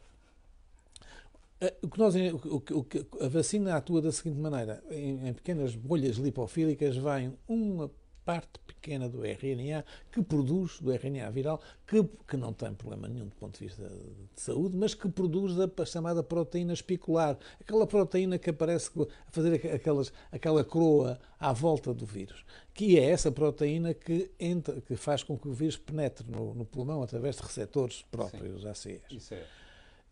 O 1.81 1.87
que 1.87 1.97
nós, 1.97 2.13
o 2.15 2.59
que- 2.61 2.73
o 2.75 2.83
que- 2.83 3.05
a 3.21 3.27
vacina 3.27 3.75
atua 3.75 4.01
da 4.03 4.11
seguinte 4.11 4.37
maneira: 4.37 4.83
em, 4.91 5.29
em 5.29 5.33
pequenas 5.33 5.75
bolhas 5.75 6.17
lipofílicas 6.17 6.95
vem 6.97 7.33
uma 7.47 7.89
parte 8.25 8.59
pequena 8.65 9.07
do 9.07 9.23
RNA 9.25 9.83
que 10.11 10.21
produz, 10.21 10.79
do 10.79 10.91
RNA 10.91 11.29
viral, 11.31 11.61
que, 11.87 12.03
que 12.27 12.37
não 12.37 12.51
tem 12.53 12.73
problema 12.73 13.07
nenhum 13.07 13.27
do 13.27 13.35
ponto 13.35 13.57
de 13.59 13.65
vista 13.65 13.87
de 13.87 14.41
saúde, 14.41 14.75
mas 14.75 14.93
que 14.93 15.07
produz 15.09 15.53
a 15.59 15.85
chamada 15.85 16.21
proteína 16.23 16.73
espicular, 16.73 17.37
aquela 17.59 17.85
proteína 17.87 18.37
que 18.37 18.49
aparece 18.49 18.89
a 18.97 19.31
fazer 19.31 19.55
aqu- 19.55 19.67
aquelas, 19.75 20.13
aquela 20.31 20.63
croa 20.63 21.19
à 21.39 21.51
volta 21.53 21.93
do 21.93 22.05
vírus, 22.05 22.45
que 22.73 22.97
é 22.97 23.09
essa 23.09 23.31
proteína 23.31 23.93
que, 23.93 24.31
entra, 24.39 24.79
que 24.81 24.95
faz 24.95 25.23
com 25.23 25.37
que 25.37 25.47
o 25.47 25.53
vírus 25.53 25.77
penetre 25.77 26.29
no, 26.29 26.53
no 26.53 26.65
pulmão 26.65 27.01
através 27.03 27.35
de 27.37 27.41
receptores 27.43 28.03
próprios, 28.11 28.65
ACEs. 28.65 29.01
Isso 29.11 29.33
é. 29.33 29.43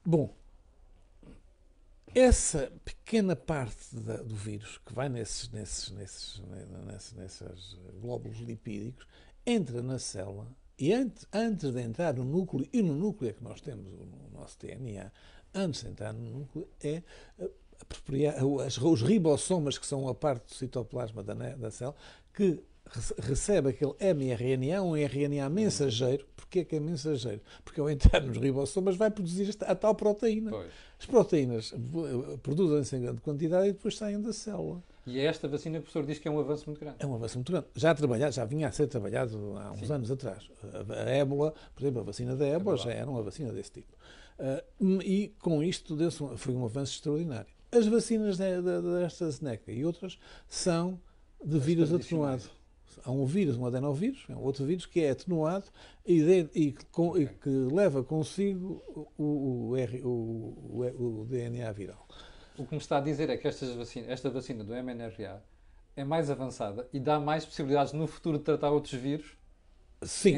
Bom, 0.04 0.34
essa 2.14 2.72
pequena 2.84 3.36
parte 3.36 3.96
da- 3.96 4.22
do 4.22 4.36
vírus 4.36 4.80
que 4.86 4.94
vai 4.94 5.10
nesses, 5.10 5.50
nesses, 5.50 5.92
nesses, 5.92 6.42
nesses, 6.86 7.14
nesses 7.14 7.78
glóbulos 8.02 8.38
lipídicos 8.40 9.06
entra 9.46 9.82
na 9.82 9.98
célula 9.98 10.48
e 10.78 10.94
antes, 10.94 11.28
antes 11.32 11.72
de 11.72 11.82
entrar 11.82 12.14
no 12.16 12.24
núcleo, 12.24 12.68
e 12.74 12.82
no 12.82 12.96
núcleo 12.96 13.30
é 13.30 13.34
que 13.34 13.44
nós 13.44 13.62
temos 13.62 13.86
o 13.86 14.30
nosso 14.34 14.58
DNA, 14.60 15.12
antes 15.54 15.84
de 15.84 15.90
entrar 15.90 16.12
no 16.12 16.40
núcleo 16.40 16.68
é 16.82 17.04
eh, 17.38 17.52
apropriar, 17.80 18.44
os 18.44 19.02
ribossomas, 19.04 19.78
que 19.78 19.86
são 19.86 20.08
a 20.08 20.16
parte 20.16 20.48
do 20.48 20.56
citoplasma 20.56 21.24
da, 21.24 21.36
da 21.36 21.70
célula, 21.70 21.96
que 22.34 22.64
recebe 23.20 23.70
aquele 23.70 23.94
mRNA, 24.14 24.82
um 24.82 24.96
RNA 24.96 25.50
mensageiro. 25.50 26.26
Porquê 26.36 26.66
que 26.66 26.76
é 26.76 26.80
mensageiro? 26.80 27.42
Porque 27.64 27.80
ao 27.80 27.90
entrar 27.90 28.22
nos 28.22 28.38
ribossomas 28.38 28.96
vai 28.98 29.10
produzir 29.10 29.56
a 29.62 29.76
tal 29.76 29.96
proteína. 29.96 30.52
Pois. 30.52 30.72
As 31.00 31.06
proteínas 31.06 31.74
eh, 31.74 32.38
produzem-se 32.44 32.96
em 32.98 33.02
grande 33.02 33.22
quantidade 33.22 33.70
e 33.70 33.72
depois 33.72 33.98
saem 33.98 34.22
da 34.22 34.34
célula. 34.34 34.84
E 35.08 35.20
é 35.20 35.26
esta 35.26 35.48
vacina 35.48 35.78
que 35.78 35.80
o 35.80 35.84
professor 35.84 36.06
diz 36.06 36.20
que 36.20 36.28
é 36.28 36.32
um 36.32 36.40
avanço 36.40 36.66
muito 36.68 36.80
grande. 36.80 36.98
É 37.00 37.08
um 37.08 37.16
avanço 37.16 37.38
muito 37.38 37.52
grande. 37.52 37.68
Já, 37.74 37.96
trabalhado, 37.96 38.36
já 38.36 38.46
vinha 38.46 38.68
a 38.68 38.72
ser 38.72 38.88
trabalhado 38.88 39.58
há 39.58 39.72
uns 39.72 39.88
Sim. 39.88 39.94
anos 39.94 40.12
atrás. 40.12 40.48
A, 40.90 41.10
ébola, 41.10 41.54
por 41.74 41.82
exemplo, 41.82 42.02
a 42.02 42.04
vacina 42.04 42.36
da 42.36 42.46
ébola 42.46 42.78
já 42.78 42.84
verdade. 42.86 43.02
era 43.02 43.10
uma 43.10 43.24
vacina 43.24 43.52
desse 43.52 43.72
tipo. 43.72 43.96
Ah, 44.38 44.64
e 45.04 45.34
com 45.40 45.64
isto 45.64 45.98
foi 46.38 46.54
um 46.54 46.66
avanço 46.66 46.94
extraordinário. 46.94 47.52
As 47.72 47.88
vacinas 47.88 48.38
da 48.38 49.06
AstraZeneca 49.06 49.72
e 49.72 49.86
outras 49.86 50.20
são 50.48 51.00
de 51.44 51.58
vírus 51.58 51.94
atenuado. 51.94 52.44
Há 53.04 53.12
um 53.12 53.26
vírus, 53.26 53.58
um 53.58 53.66
adenovírus, 53.66 54.26
é 54.30 54.34
um 54.36 54.42
outro 54.42 54.66
vírus 54.66 54.86
que 54.86 55.02
é 55.02 55.12
atenuado 55.12 55.66
e, 56.06 56.22
de- 56.22 56.50
e 56.60 56.72
com- 56.92 57.18
e 57.18 57.28
que 57.28 57.50
leva 57.50 58.04
consigo 58.04 58.82
o, 59.18 59.70
o, 59.70 59.78
R- 59.78 60.02
o- 60.04 60.10
o- 60.10 61.26
DNA 61.26 61.72
viral. 61.72 62.08
O 62.58 62.66
que 62.66 62.72
me 62.76 62.78
está 62.82 62.98
a 62.98 63.02
dizer 63.02 63.30
é 63.30 63.38
que 63.38 63.48
vacina, 63.76 64.12
esta 64.12 64.30
vacina 64.30 64.64
do 64.64 64.74
MNRA 64.74 65.42
é 65.96 66.04
mais 66.04 66.30
avançada 66.30 66.88
e 66.94 67.00
dá 67.00 67.20
mais 67.20 67.46
possibilidades 67.46 67.94
no 67.94 68.08
futuro 68.08 68.38
de 68.38 68.44
tratar 68.44 68.72
outros 68.72 68.94
vírus 68.94 69.38
Sim, 70.04 70.38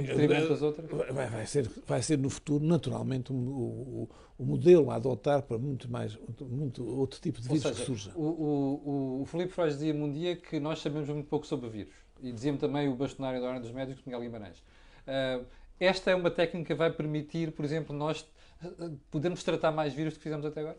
outras. 0.61 0.89
Vai, 0.91 1.29
vai 1.29 1.45
ser, 1.45 1.69
vai 1.87 2.01
ser 2.01 2.17
no 2.17 2.29
futuro, 2.29 2.65
naturalmente, 2.65 3.31
o, 3.31 3.35
o- 3.35 4.09
o 4.37 4.45
modelo 4.45 4.91
a 4.91 4.95
adotar 4.95 5.41
para 5.43 5.57
muito 5.57 5.89
mais 5.89 6.17
muito 6.41 6.85
outro 6.85 7.21
tipo 7.21 7.39
de 7.39 7.47
vírus 7.47 7.63
seja, 7.63 7.79
que 7.79 7.85
surja. 7.85 8.11
o, 8.15 8.23
o, 8.25 9.21
o 9.21 9.25
Filipe 9.25 9.53
Freud 9.53 9.71
dizia-me 9.71 10.01
um 10.01 10.11
dia 10.11 10.35
que 10.35 10.59
nós 10.59 10.79
sabemos 10.79 11.07
muito 11.07 11.29
pouco 11.29 11.47
sobre 11.47 11.69
vírus. 11.69 11.93
E 12.23 12.31
dizia-me 12.31 12.57
também 12.57 12.87
o 12.87 12.95
bastonário 12.95 13.39
da 13.41 13.47
Ordem 13.47 13.61
dos 13.61 13.71
Médicos, 13.71 14.03
Miguel 14.05 14.21
Guimarães. 14.21 14.63
Ah, 15.05 15.41
esta 15.79 16.09
é 16.11 16.15
uma 16.15 16.31
técnica 16.31 16.67
que 16.67 16.73
vai 16.73 16.91
permitir, 16.91 17.51
por 17.51 17.65
exemplo, 17.65 17.95
nós 17.95 18.25
ah, 18.63 18.89
podermos 19.11 19.43
tratar 19.43 19.71
mais 19.71 19.93
vírus 19.93 20.13
do 20.13 20.17
que 20.17 20.23
fizemos 20.23 20.45
até 20.45 20.61
agora? 20.61 20.77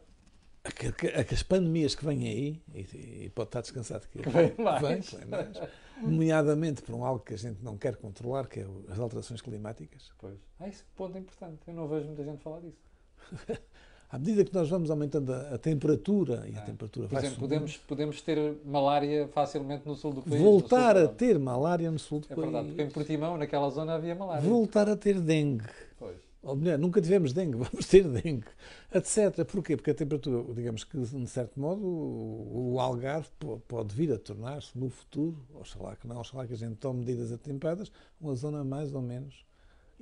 Que, 0.76 0.90
que- 0.92 1.24
que 1.24 1.34
as 1.34 1.42
pandemias 1.42 1.94
que 1.94 2.02
vêm 2.06 2.26
aí, 2.26 2.62
e, 2.74 3.24
e 3.26 3.30
pode 3.34 3.48
estar 3.48 3.60
descansado 3.60 4.08
que 4.08 4.22
Que 4.22 4.28
vem 4.30 4.54
mais. 4.58 4.80
vem, 4.80 5.00
vem 5.20 5.28
mais, 5.28 5.60
nomeadamente 6.00 6.80
por 6.80 6.94
um 6.94 7.04
algo 7.04 7.22
que 7.22 7.34
a 7.34 7.36
gente 7.36 7.62
não 7.62 7.76
quer 7.76 7.96
controlar, 7.96 8.46
que 8.48 8.60
é 8.60 8.66
as 8.88 8.98
alterações 8.98 9.42
climáticas. 9.42 10.10
Pois. 10.18 10.38
Ah, 10.58 10.66
esse 10.66 10.82
ponto 10.96 11.16
é 11.18 11.20
importante. 11.20 11.60
Eu 11.66 11.74
não 11.74 11.86
vejo 11.86 12.06
muita 12.06 12.24
gente 12.24 12.42
falar 12.42 12.60
disso. 12.60 12.80
À 14.14 14.18
medida 14.18 14.44
que 14.44 14.54
nós 14.54 14.68
vamos 14.71 14.90
aumentando 14.92 15.33
a, 15.33 15.54
a 15.54 15.59
temperatura, 15.59 16.47
e 16.49 16.54
a 16.54 16.61
Ah, 16.61 16.62
temperatura 16.62 17.09
Por 17.09 17.14
vai 17.14 17.25
exemplo, 17.25 17.40
podemos, 17.40 17.76
podemos 17.78 18.23
ter 18.23 18.56
malária 18.64 19.26
facilmente 19.35 19.85
no 19.88 19.97
sul 19.97 20.12
do 20.12 20.23
país. 20.23 20.40
voltar 20.40 20.94
no 20.94 21.00
a 21.00 21.06
do 21.06 21.14
ter 21.14 21.37
malária 21.38 21.90
no 21.90 21.99
sul 21.99 22.21
do 22.21 22.28
É 22.30 22.37
verdade, 22.37 22.66
porque 22.68 22.83
em 22.83 22.85
país, 22.85 22.94
Portimão, 22.94 23.37
naquela 23.37 23.68
zona, 23.71 23.94
havia 23.94 24.14
malária. 24.14 24.49
voltar 24.49 24.88
a 24.88 24.97
ter 24.97 25.21
dengue. 25.21 25.64
Pois. 25.99 26.16
Ou 26.44 26.54
melhor, 26.54 26.78
nunca 26.78 27.00
tivemos 27.00 27.33
dengue, 27.33 27.56
vamos 27.59 27.87
ter 27.88 28.04
dengue, 28.06 28.44
etc. 28.94 29.44
Porquê? 29.50 29.76
Porque 29.76 29.90
a 29.90 29.94
temperatura, 29.94 30.44
digamos 30.54 30.85
que, 30.85 30.97
de 30.97 31.26
certo 31.28 31.59
modo, 31.59 31.83
o, 31.85 32.78
Algarve 32.78 33.26
po- 33.38 33.61
pode 33.66 33.94
vir 33.97 34.12
a 34.12 34.18
tornar-se, 34.18 34.78
no 34.78 34.90
futuro, 34.90 35.37
oxalá 35.54 35.97
que 35.97 36.06
não, 36.06 36.21
oxalá 36.21 36.47
que 36.47 36.52
a 36.52 36.56
gente 36.56 36.76
tome 36.76 37.00
medidas 37.00 37.33
atempadas, 37.33 37.90
uma 38.21 38.37
zona 38.37 38.62
mais 38.62 38.94
ou 38.94 39.02
menos 39.02 39.44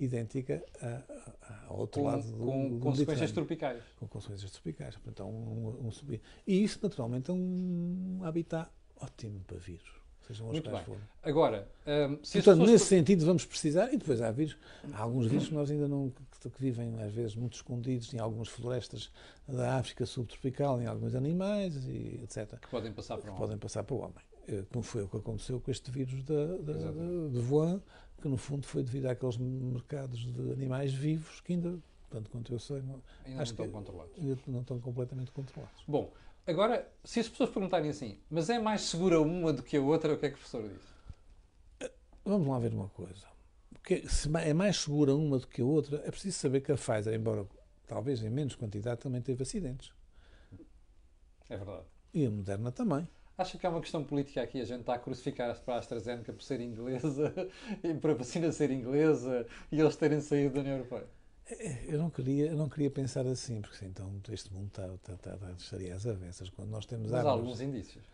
idêntica 0.05 0.63
a- 0.81 0.87
a- 0.87 1.65
ao 1.69 1.79
outro 1.81 2.01
Com, 2.01 2.07
lado 2.07 2.23
do, 2.23 2.37
com 2.39 2.69
do 2.71 2.79
consequências 2.81 3.33
tropicais. 3.33 3.83
Com 3.99 4.07
consequências 4.09 4.51
tropicais. 4.51 4.97
Portanto, 4.97 5.25
um, 5.29 5.87
um 5.87 5.91
subir. 5.91 6.21
E 6.47 6.63
isso, 6.63 6.79
naturalmente, 6.83 7.31
é 7.31 7.35
um 7.35 8.21
habitat 8.23 8.69
ótimo 9.01 9.41
para 9.47 9.57
vírus, 9.59 9.91
sejam 10.27 10.47
Muito 10.47 10.71
bem. 10.71 10.85
forem. 10.85 11.01
Agora, 11.23 11.69
hum, 11.87 12.19
se 12.23 12.43
Portanto, 12.43 12.67
nesse 12.67 12.87
sentido, 12.87 13.25
vamos 13.27 13.45
precisar, 13.45 13.93
e 13.93 13.97
depois 13.97 14.21
há 14.21 14.31
vírus, 14.31 14.57
há 14.93 15.03
alguns 15.03 15.27
vírus 15.27 15.49
que 15.49 15.55
nós 15.55 15.71
ainda 15.71 15.89
não, 15.89 16.11
que, 16.41 16.51
que 16.51 16.61
vivem 16.61 17.01
às 17.03 17.13
vezes 17.13 17.35
muito 17.35 17.55
escondidos 17.55 18.13
em 18.15 18.19
algumas 18.19 18.49
florestas 18.49 19.11
da 19.49 19.77
África 19.79 20.07
subtropical, 20.07 20.81
em 20.81 20.87
alguns 20.87 21.15
animais, 21.15 21.75
e 21.87 22.21
etc., 22.23 22.59
que 22.61 22.69
podem 22.69 22.93
passar 22.93 23.17
por 23.17 23.25
que 23.25 23.31
um 23.31 23.35
podem 23.35 23.59
passar 23.59 23.83
para 23.83 23.95
o 23.95 23.99
homem. 24.01 24.15
Eh, 24.49 24.65
Como 24.73 24.83
foi 24.83 25.03
o 25.05 25.09
que 25.09 25.17
aconteceu 25.17 25.61
com 25.61 25.71
este 25.71 25.91
vírus 25.91 26.23
da, 26.25 26.47
de 27.31 27.39
Wuhan, 27.49 27.81
que 28.23 28.29
no 28.29 28.37
fundo 28.39 28.67
foi 28.67 28.83
devido 28.83 29.07
àqueles 29.07 29.37
mercados 29.37 30.21
de 30.21 30.53
animais 30.53 30.93
vivos 30.95 31.41
que 31.41 31.53
ainda, 31.53 31.79
tanto 32.11 32.31
quanto 32.31 32.53
eu 32.53 32.59
sei, 32.59 32.81
não, 32.83 33.03
ainda 33.25 33.37
não 33.37 33.43
estão 33.43 33.69
controlados. 33.71 34.13
ainda 34.17 34.39
não 34.47 34.61
estão 34.61 34.81
completamente 34.81 35.31
controlados. 35.33 35.83
Bom, 35.87 36.13
agora, 36.47 36.89
se 37.05 37.21
as 37.21 37.29
pessoas 37.29 37.51
perguntarem 37.51 37.91
assim, 37.91 38.19
mas 38.31 38.49
é 38.49 38.59
mais 38.59 38.83
segura 38.83 39.21
uma 39.21 39.53
do 39.53 39.63
que 39.63 39.77
a 39.77 39.81
outra, 39.83 40.15
o 40.15 40.19
que 40.19 40.27
é 40.27 40.29
que 40.31 40.37
o 40.37 40.39
professor 40.39 40.69
diz? 40.69 41.91
Vamos 42.25 42.47
lá 42.47 42.59
ver 42.59 42.73
uma 42.73 42.89
coisa. 42.89 43.27
Porque 43.73 44.09
se 44.09 44.29
ma- 44.29 44.43
é 44.43 44.55
mais 44.55 44.77
segura 44.77 45.15
uma 45.15 45.39
do 45.41 45.47
que 45.49 45.61
a 45.61 45.65
outra, 45.65 45.97
é 46.05 46.11
preciso 46.11 46.39
saber 46.39 46.61
que 46.61 46.71
a 46.71 46.77
Pfizer, 46.77 47.13
embora 47.13 47.45
talvez 47.89 48.23
em 48.23 48.31
menos 48.31 48.55
quantidade, 48.55 49.01
também 49.01 49.21
teve 49.21 49.43
acidentes. 49.43 49.93
É 51.49 51.57
verdade. 51.57 51.85
E 52.15 52.25
a 52.25 52.31
Moderna 52.31 52.71
também. 52.71 53.09
Acha 53.43 53.59
que 53.59 53.67
é 53.67 53.69
uma 53.69 53.81
questão 53.81 54.05
política 54.05 54.41
aqui? 54.41 54.61
A 54.61 54.65
gente 54.65 54.83
está 54.83 54.95
a 54.95 54.99
crucificar 55.01 55.59
para 55.63 55.75
a 55.75 55.79
AstraZeneca 55.79 56.33
por 56.33 56.45
ser 56.45 56.61
inglesa 56.61 57.35
e 57.83 57.93
por 57.93 58.11
a 58.11 58.15
vacina 58.15 58.53
ser 58.53 58.71
inglesa 58.71 59.45
e 59.73 59.81
eles 59.81 59.97
terem 59.97 60.21
saído 60.21 60.55
da 60.55 60.61
União 60.61 60.77
Europeia? 60.77 61.09
Eu 61.89 61.99
não 61.99 62.09
queria, 62.09 62.47
eu 62.47 62.57
não 62.57 62.69
queria 62.69 62.89
pensar 62.89 63.27
assim, 63.27 63.61
porque 63.61 63.85
então 63.85 64.21
este 64.31 64.53
mundo 64.53 64.69
está, 64.69 64.87
está, 64.95 65.15
está, 65.15 65.35
está, 65.35 65.51
estaria 65.59 65.93
às 65.93 66.07
avessas. 66.07 66.51
Quando 66.51 66.71
nós 66.71 66.87
temos 66.87 67.11
Mas 67.11 67.15
há 67.15 67.19
armas, 67.19 67.33
alguns 67.33 67.61
indícios. 67.61 68.05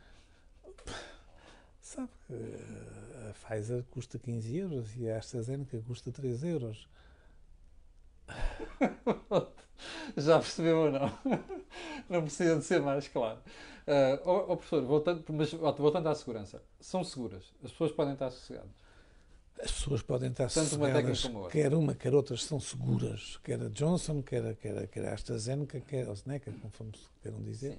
sabe 1.83 2.09
que 2.27 2.33
eh, 2.33 3.29
a 3.29 3.35
Pfizer 3.35 3.85
custa 3.91 4.19
15 4.19 4.57
euros 4.57 4.97
e 4.97 5.11
a 5.11 5.19
AstraZeneca 5.19 5.79
custa 5.87 6.11
3 6.11 6.43
euros. 6.45 6.89
Já 10.17 10.39
percebeu 10.39 10.79
ou 10.79 10.91
não? 10.91 11.19
Não 12.09 12.23
precisa 12.23 12.57
de 12.57 12.65
ser 12.65 12.81
mais 12.81 13.07
claro. 13.09 13.39
Ah, 13.89 14.21
ó 14.25 14.53
ó, 14.53 14.57
professor, 14.57 14.83
voltando, 14.83 15.25
mas, 15.33 15.51
voltando 15.53 16.09
à 16.09 16.15
segurança, 16.15 16.63
são 16.79 17.03
seguras? 17.03 17.55
As 17.65 17.71
pessoas 17.71 17.91
podem 17.93 18.13
estar 18.13 18.31
sossegadas? 18.31 18.71
As 19.61 19.73
pessoas 19.73 20.03
podem 20.03 20.31
estar 20.31 20.49
Tanto 20.49 20.77
uma 20.77 20.89
sossegadas, 20.89 21.23
técnica 21.23 21.41
como 21.41 21.49
quer 21.49 21.75
uma, 21.75 21.95
quer 21.95 22.15
outras 22.15 22.45
são 22.45 22.61
seguras, 22.61 23.39
quer 23.43 23.61
a 23.61 23.69
Johnson, 23.69 24.23
quer 24.23 24.47
a, 24.47 24.55
quer 24.55 24.79
a, 24.79 24.87
quer 24.87 25.07
a 25.07 25.15
AstraZeneca, 25.15 25.81
quer 25.81 26.09
a 26.09 26.15
Seneca, 26.15 26.53
conforme 26.63 26.93
queiram 27.23 27.43
dizer, 27.43 27.73
Sim. 27.73 27.79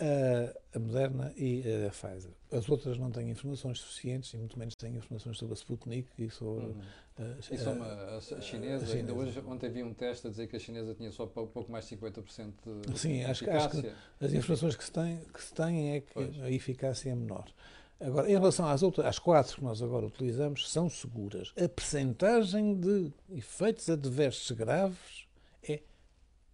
A, 0.00 0.78
Moderna 0.78 1.32
e 1.36 1.62
a 1.86 1.90
Pfizer. 1.90 2.30
As 2.52 2.68
outras 2.68 2.98
não 2.98 3.10
têm 3.10 3.30
informações 3.30 3.78
suficientes 3.80 4.32
e 4.34 4.36
muito 4.36 4.58
menos 4.58 4.74
têm 4.74 4.96
informações 4.96 5.38
sobre 5.38 5.54
a 5.54 5.56
Sputnik 5.56 6.08
e 6.18 6.30
sobre 6.30 6.66
Uhum. 6.66 6.80
a, 7.18 7.22
E 7.22 7.56
a- 7.56 7.70
a, 7.84 8.14
a 8.14 8.16
a 8.16 8.20
chinesa, 8.40 8.84
ainda 8.84 8.86
chinesa. 8.86 9.12
hoje, 9.14 9.42
ontem 9.46 9.66
havia 9.66 9.84
um 9.86 9.92
teste 9.94 10.26
a 10.26 10.30
dizer 10.30 10.46
que 10.46 10.56
a 10.56 10.58
chinesa 10.58 10.94
tinha 10.94 11.10
só 11.12 11.26
pou- 11.26 11.46
pouco 11.46 11.70
mais 11.70 11.84
de 11.84 11.90
50% 11.96 12.52
de 12.88 12.98
Sim, 12.98 13.24
acho 13.24 13.44
que- 13.44 13.50
acho 13.50 13.68
que- 13.70 13.76
eficácia. 13.78 13.94
As 14.20 14.32
informações 14.32 14.76
que 14.76 14.84
se 14.84 14.92
têm, 14.92 15.18
que 15.32 15.42
se 15.42 15.52
têm 15.54 15.94
é 15.96 16.00
que 16.00 16.12
Pois. 16.14 16.40
a 16.42 16.50
eficácia 16.50 17.10
é 17.10 17.14
menor. 17.14 17.46
Agora, 18.02 18.26
em 18.30 18.32
relação 18.32 18.66
às 18.66 18.82
outras, 18.82 19.06
às 19.06 19.18
quatro 19.18 19.56
que 19.56 19.62
nós 19.62 19.82
agora 19.82 20.06
utilizamos, 20.06 20.70
são 20.70 20.88
seguras. 20.88 21.52
A 21.62 21.68
percentagem 21.68 22.74
de 22.80 23.12
efeitos 23.30 23.90
adversos 23.90 24.50
graves 24.52 25.19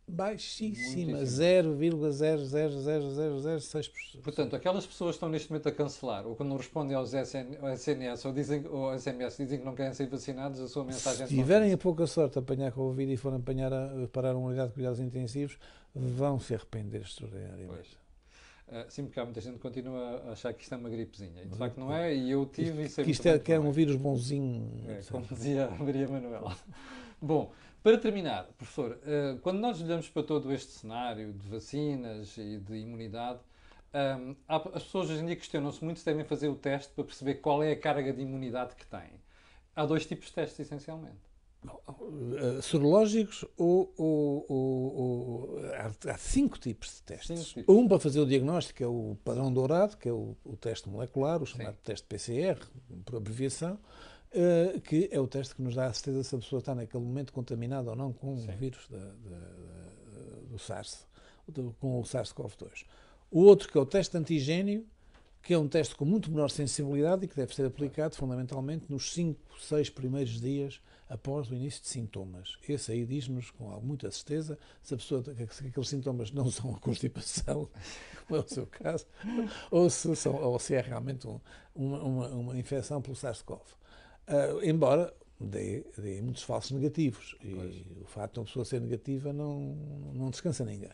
baixíssima, 0.08 1.18
Muitíssimo. 1.18 1.42
0,00006%. 1.42 4.22
Portanto, 4.22 4.54
aquelas 4.54 4.86
pessoas 4.86 5.10
que 5.10 5.16
estão 5.16 5.28
neste 5.28 5.50
momento 5.50 5.68
a 5.68 5.72
cancelar, 5.72 6.25
ou 6.26 6.36
quando 6.36 6.50
não 6.50 6.56
respondem 6.56 6.96
aos 6.96 7.12
SN, 7.12 7.56
ao 7.60 7.68
SNS 7.70 8.25
ou, 8.25 8.32
dizem, 8.32 8.64
ou 8.68 8.90
ao 8.90 8.98
SMS 8.98 9.36
dizem 9.36 9.58
que 9.58 9.64
não 9.64 9.75
querem 9.75 9.92
ser 9.92 10.06
vacinados, 10.06 10.60
a 10.60 10.68
sua 10.68 10.84
mensagem 10.84 11.26
Se 11.26 11.34
é 11.34 11.36
tiverem 11.36 11.72
a 11.72 11.78
pouca 11.78 12.06
sorte 12.06 12.34
de 12.34 12.38
apanhar 12.38 12.70
Covid 12.72 13.12
e 13.12 13.16
forem 13.16 13.38
apanhar 13.38 13.72
a, 13.72 14.06
parar 14.12 14.36
uma 14.36 14.46
unidade 14.48 14.68
de 14.68 14.75
cuidados 14.75 15.00
intensivos, 15.00 15.58
vão 15.94 16.38
se 16.38 16.54
arrepender 16.54 17.00
extraordinariamente. 17.00 17.68
Pois. 17.68 18.06
Uh, 18.68 18.84
sim, 18.88 19.04
porque 19.04 19.20
há 19.20 19.25
muita 19.25 19.40
gente 19.40 19.54
que 19.54 19.60
continua 19.60 20.22
a 20.26 20.32
achar 20.32 20.52
que 20.52 20.64
isto 20.64 20.75
é 20.75 20.76
uma 20.76 20.88
gripezinha. 20.88 21.40
E 21.42 21.46
de 21.46 21.56
facto 21.56 21.78
não 21.78 21.92
é, 21.92 22.12
e 22.14 22.32
eu 22.32 22.44
tive 22.46 22.82
e 22.82 22.88
sei 22.88 23.04
Que 23.04 23.12
isto 23.12 23.25
é, 23.26 23.38
que 23.38 23.52
é 23.52 23.60
um 23.60 23.70
vírus 23.70 23.94
bonzinho. 23.94 24.68
É, 24.88 25.00
como 25.08 25.25
dizia 25.25 25.66
a 25.66 25.70
Maria 25.70 26.08
Manuela. 26.08 26.56
Bom, 27.22 27.52
para 27.87 27.99
terminar, 27.99 28.49
professor, 28.59 28.99
eh, 29.07 29.37
quando 29.43 29.61
nós 29.61 29.81
olhamos 29.81 30.09
para 30.09 30.25
todo 30.25 30.52
este 30.52 30.73
cenário 30.73 31.33
de 31.33 31.49
vacinas 31.49 32.37
e 32.37 32.59
de 32.59 32.78
imunidade, 32.78 33.38
há- 34.49 34.57
as 34.75 34.83
pessoas 34.83 35.09
hoje 35.09 35.23
em 35.23 35.26
dia 35.26 35.37
questionam-se 35.37 35.85
muito 35.85 36.00
se 36.00 36.05
devem 36.05 36.25
fazer 36.25 36.49
o 36.49 36.57
teste 36.57 36.93
para 36.95 37.05
perceber 37.05 37.37
qual 37.37 37.62
é 37.62 37.71
a 37.71 37.78
carga 37.78 38.12
de 38.12 38.21
imunidade 38.21 38.75
que 38.75 38.85
têm. 38.88 39.12
Há 39.76 39.87
dois 39.87 40.05
tipos 40.05 40.26
de 40.26 40.33
testes, 40.33 40.59
essencialmente. 40.59 41.14
Uh, 41.64 42.61
sorológicos 42.61 43.45
ou, 43.57 43.95
ou- 43.97 44.47
ou- 44.49 44.97
ou- 44.97 45.61
há, 46.11 46.19
cinco 46.19 46.59
tipos 46.59 46.97
de 46.97 47.02
testes. 47.02 47.49
Tipos. 47.50 47.73
Um 47.73 47.87
para 47.87 48.00
fazer 48.00 48.19
o 48.19 48.26
diagnóstico, 48.26 48.83
é 48.83 48.87
o 48.88 49.16
padrão 49.25 49.52
dourado, 49.52 49.97
que 49.97 50.09
é 50.09 50.12
o, 50.12 50.37
o 50.45 50.57
teste 50.57 50.88
molecular, 50.88 51.40
o 51.40 51.47
chamado 51.47 51.75
Sim. 51.76 51.81
teste 51.85 52.05
PCR, 52.09 52.59
por 53.05 53.14
abreviação, 53.16 53.78
uh, 54.37 54.81
que 54.81 55.09
é 55.11 55.21
o 55.21 55.26
teste 55.26 55.55
que 55.55 55.62
nos 55.62 55.75
dá 55.75 55.87
a 55.87 55.93
certeza 55.93 56.23
se 56.23 56.35
a 56.35 56.38
pessoa 56.38 56.61
está 56.61 56.75
naquele 56.75 57.02
momento 57.02 57.33
contaminada 57.33 57.90
ou 57.90 57.97
não 57.97 58.12
com 58.12 58.37
Sim. 58.38 58.49
o 58.50 58.57
vírus 58.57 58.87
da- 58.88 58.99
da- 58.99 59.38
da- 59.38 60.40
do 60.50 60.59
SARS, 60.59 61.07
do- 61.49 61.75
com 61.81 62.00
o 62.00 62.02
SARS-CoV-2. 62.05 62.85
O 63.31 63.40
outro 63.43 63.69
que 63.71 63.76
é 63.76 63.81
o 63.81 63.87
teste 63.87 64.16
antigênio, 64.16 64.87
que 65.43 65.55
é 65.55 65.59
um 65.59 65.69
teste 65.69 65.95
com 65.95 66.05
muito 66.05 66.31
menor 66.31 66.49
sensibilidade 66.50 67.25
e 67.25 67.28
que 67.28 67.37
deve 67.37 67.55
ser 67.55 67.66
aplicado 67.66 68.16
fundamentalmente 68.16 68.90
nos 68.90 69.12
5, 69.12 69.40
6 69.61 69.88
primeiros 69.90 70.40
dias 70.40 70.81
após 71.09 71.49
o 71.49 71.55
início 71.55 71.81
de 71.83 71.88
sintomas. 71.88 72.59
Esse 72.69 72.90
aí 72.90 73.07
diz-nos 73.07 73.52
com 73.52 73.69
muita 73.81 74.11
certeza 74.11 74.59
se 74.83 74.93
a 74.95 74.97
pessoa 74.97 75.23
se 75.23 75.66
aqueles 75.66 75.88
sintomas 75.88 76.33
não 76.33 76.50
são 76.50 76.75
a 76.75 76.81
constipação, 76.81 77.69
como 78.26 78.40
é 78.40 78.45
o 78.45 78.49
seu 78.49 78.66
caso, 78.66 79.07
ou 79.71 79.88
se, 79.88 80.16
são, 80.16 80.35
ou 80.35 80.59
se 80.59 80.75
é 80.75 80.81
realmente 80.81 81.28
um- 81.28 81.40
uma, 81.75 82.02
uma, 82.02 82.28
uma 82.28 82.59
infecção 82.59 83.00
pelo 83.00 83.14
SARS-CoV. 83.14 83.61
Ah, 84.26 84.59
embora 84.64 85.12
dê, 85.40 85.85
dê 85.97 86.21
muitos 86.23 86.42
falsos 86.42 86.71
negativos. 86.73 87.37
E 87.42 87.54
Pois. 87.54 87.76
o 88.02 88.06
facto 88.06 88.35
de 88.35 88.40
uma 88.40 88.47
pessoa 88.47 88.64
ser 88.64 88.80
negativa 88.80 89.33
não, 89.33 89.61
não 90.14 90.30
descansa 90.30 90.64
ninguém. 90.64 90.90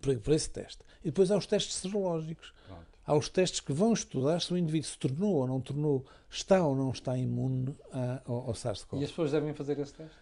Por, 0.00 0.16
por 0.20 0.32
esse 0.34 0.50
teste. 0.50 0.82
E 1.02 1.06
depois 1.06 1.30
há 1.30 1.36
os 1.36 1.46
testes 1.46 1.74
serológicos. 1.76 2.52
Pronto. 2.66 2.86
Há 3.06 3.14
os 3.16 3.28
testes 3.28 3.60
que 3.60 3.72
vão 3.72 3.92
estudar 3.94 4.40
se 4.40 4.52
o 4.52 4.56
indivíduo 4.58 4.88
se 4.90 4.98
tornou 4.98 5.34
ou 5.36 5.46
não 5.46 5.60
tornou, 5.60 6.04
está 6.30 6.62
ou 6.64 6.76
não 6.76 6.90
está 6.90 7.16
imune 7.16 7.74
a- 7.90 8.20
ao, 8.26 8.48
ao 8.48 8.52
E 8.52 8.54
SARS-CoV. 8.54 9.02
as 9.02 9.10
pessoas 9.10 9.32
devem 9.32 9.54
fazer 9.54 9.78
esse 9.78 9.94
teste? 9.94 10.14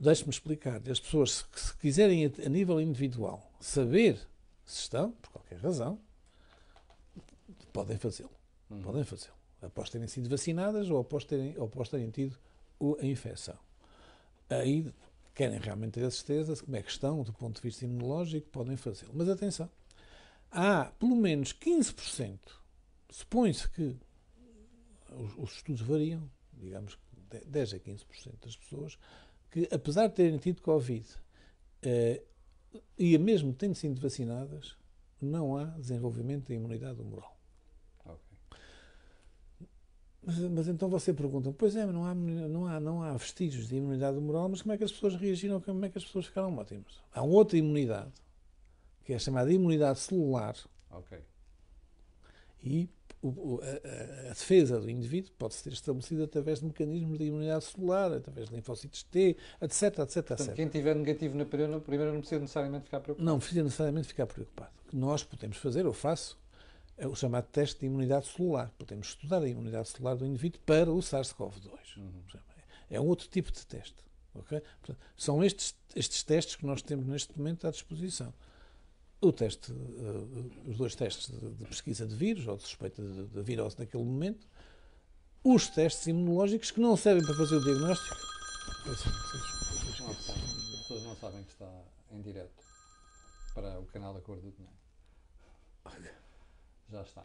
Deixe-me 0.00 0.30
explicar. 0.30 0.80
As 0.90 0.98
pessoas, 1.00 1.30
se, 1.32 1.44
se 1.54 1.76
quiserem, 1.78 2.26
a, 2.26 2.30
a 2.44 2.48
nível 2.48 2.80
individual, 2.80 3.50
saber 3.60 4.18
se 4.64 4.80
estão, 4.80 5.12
por 5.12 5.30
qualquer 5.30 5.58
razão, 5.60 5.98
podem 7.72 7.96
fazê-lo. 7.98 8.30
Uhum. 8.70 8.82
Podem 8.82 9.04
fazê-lo. 9.04 9.34
Após 9.66 9.90
terem 9.90 10.06
sido 10.08 10.28
vacinadas 10.28 10.90
ou 10.90 10.98
após 11.00 11.24
terem, 11.24 11.56
ou 11.58 11.64
após 11.66 11.88
terem 11.88 12.10
tido 12.10 12.36
a 13.00 13.06
infecção. 13.06 13.58
Aí, 14.48 14.92
querem 15.34 15.58
realmente 15.58 15.92
ter 15.92 16.04
a 16.04 16.10
certeza 16.10 16.54
de 16.54 16.62
como 16.62 16.76
é 16.76 16.82
que 16.82 16.90
estão, 16.90 17.22
do 17.22 17.32
ponto 17.32 17.56
de 17.56 17.62
vista 17.62 17.84
imunológico, 17.84 18.48
podem 18.50 18.76
fazê-lo. 18.76 19.12
Mas 19.14 19.28
atenção, 19.28 19.68
há 20.50 20.86
pelo 20.98 21.16
menos 21.16 21.52
15%, 21.52 22.38
supõe-se 23.10 23.68
que 23.70 23.96
os, 25.12 25.36
os 25.36 25.56
estudos 25.56 25.80
variam, 25.82 26.28
digamos 26.52 26.94
que 26.94 27.38
de- 27.38 27.44
10 27.46 27.74
a 27.74 27.78
15% 27.78 28.44
das 28.44 28.56
pessoas, 28.56 28.98
que 29.50 29.68
apesar 29.72 30.08
de 30.08 30.14
terem 30.14 30.38
tido 30.38 30.62
Covid 30.62 31.06
eh, 31.82 32.22
e 32.98 33.16
mesmo 33.18 33.52
tendo 33.52 33.74
sido 33.74 34.00
vacinadas, 34.00 34.76
não 35.20 35.56
há 35.56 35.64
desenvolvimento 35.64 36.48
da 36.48 36.54
imunidade 36.54 37.00
humoral. 37.00 37.33
Mas, 40.26 40.38
mas 40.38 40.68
então 40.68 40.88
você 40.88 41.12
pergunta, 41.12 41.52
pois 41.52 41.76
é, 41.76 41.84
não 41.86 42.04
há, 42.06 42.14
não, 42.14 42.66
há, 42.66 42.80
não 42.80 43.02
há 43.02 43.12
vestígios 43.14 43.68
de 43.68 43.76
imunidade 43.76 44.16
humoral, 44.16 44.48
mas 44.48 44.62
como 44.62 44.72
é 44.72 44.78
que 44.78 44.84
as 44.84 44.92
pessoas 44.92 45.14
reagiram, 45.16 45.60
como 45.60 45.84
é 45.84 45.88
que 45.90 45.98
as 45.98 46.04
pessoas 46.04 46.26
ficaram 46.26 46.56
ótimas? 46.56 47.00
Há 47.12 47.22
outra 47.22 47.58
imunidade, 47.58 48.10
que 49.04 49.12
é 49.12 49.18
chamada 49.18 49.52
imunidade 49.52 49.98
celular, 49.98 50.56
Ok. 50.90 51.18
e 52.62 52.88
o- 53.22 53.60
a, 53.62 54.28
a- 54.28 54.28
defesa 54.30 54.78
do 54.80 54.88
indivíduo 54.90 55.32
pode 55.38 55.54
ser 55.54 55.72
estabelecida 55.72 56.24
através 56.24 56.60
de 56.60 56.66
mecanismos 56.66 57.18
de 57.18 57.24
imunidade 57.24 57.64
celular, 57.64 58.12
através 58.12 58.48
de 58.48 58.54
linfócitos 58.54 59.02
T, 59.04 59.36
etc, 59.60 59.82
etc, 59.82 59.94
Portanto, 59.98 60.40
etc. 60.40 60.54
quem 60.54 60.68
tiver 60.68 60.94
negativo 60.94 61.36
na 61.36 61.44
primeira, 61.44 61.80
primeira 61.80 62.12
não 62.12 62.20
precisa 62.20 62.40
necessariamente 62.40 62.84
ficar 62.84 63.00
preocupado. 63.00 63.26
Não 63.30 63.38
precisa 63.38 63.62
necessariamente 63.62 64.08
ficar 64.08 64.26
preocupado. 64.26 64.70
O 64.86 64.90
que 64.90 64.96
nós 64.96 65.22
podemos 65.22 65.56
fazer, 65.56 65.84
eu 65.86 65.92
faço, 65.92 66.38
o 66.98 67.14
chamado 67.14 67.46
teste 67.46 67.80
de 67.80 67.86
imunidade 67.86 68.26
celular. 68.26 68.70
Podemos 68.78 69.08
estudar 69.08 69.42
a 69.42 69.48
imunidade 69.48 69.88
celular 69.88 70.14
do 70.14 70.26
indivíduo 70.26 70.60
para 70.64 70.90
o 70.92 70.98
SARS-CoV-2. 70.98 71.96
Uhum. 71.96 72.22
É 72.90 73.00
um 73.00 73.06
outro 73.06 73.28
tipo 73.28 73.50
de 73.50 73.66
teste. 73.66 73.96
ok? 74.34 74.60
Portanto, 74.60 74.98
são 75.16 75.42
estes, 75.42 75.74
estes 75.94 76.22
testes 76.22 76.56
que 76.56 76.66
nós 76.66 76.82
temos 76.82 77.06
neste 77.06 77.36
momento 77.36 77.66
à 77.66 77.70
disposição. 77.70 78.32
O 79.20 79.32
teste, 79.32 79.72
eh, 79.72 80.68
os 80.70 80.76
dois 80.76 80.94
testes 80.94 81.28
de, 81.28 81.50
de 81.54 81.64
pesquisa 81.64 82.06
de 82.06 82.14
vírus, 82.14 82.46
ou 82.46 82.56
de 82.56 82.62
suspeita 82.62 83.02
de, 83.02 83.26
de 83.26 83.42
virose 83.42 83.78
naquele 83.78 84.04
momento, 84.04 84.46
os 85.42 85.68
testes 85.68 86.06
imunológicos 86.06 86.70
que 86.70 86.80
não 86.80 86.96
servem 86.96 87.24
para 87.24 87.34
fazer 87.34 87.56
o 87.56 87.64
diagnóstico. 87.64 88.16
As 88.86 89.02
pessoas 90.78 91.02
não 91.04 91.16
sabem 91.16 91.42
que 91.42 91.50
está 91.50 91.70
em 92.10 92.20
direto 92.20 92.62
para 93.54 93.80
o 93.80 93.86
canal 93.86 94.12
da 94.12 94.20
Cor 94.20 94.36
do 94.36 94.50
Dinheiro. 94.50 94.76
Já 96.94 97.02
está. 97.02 97.24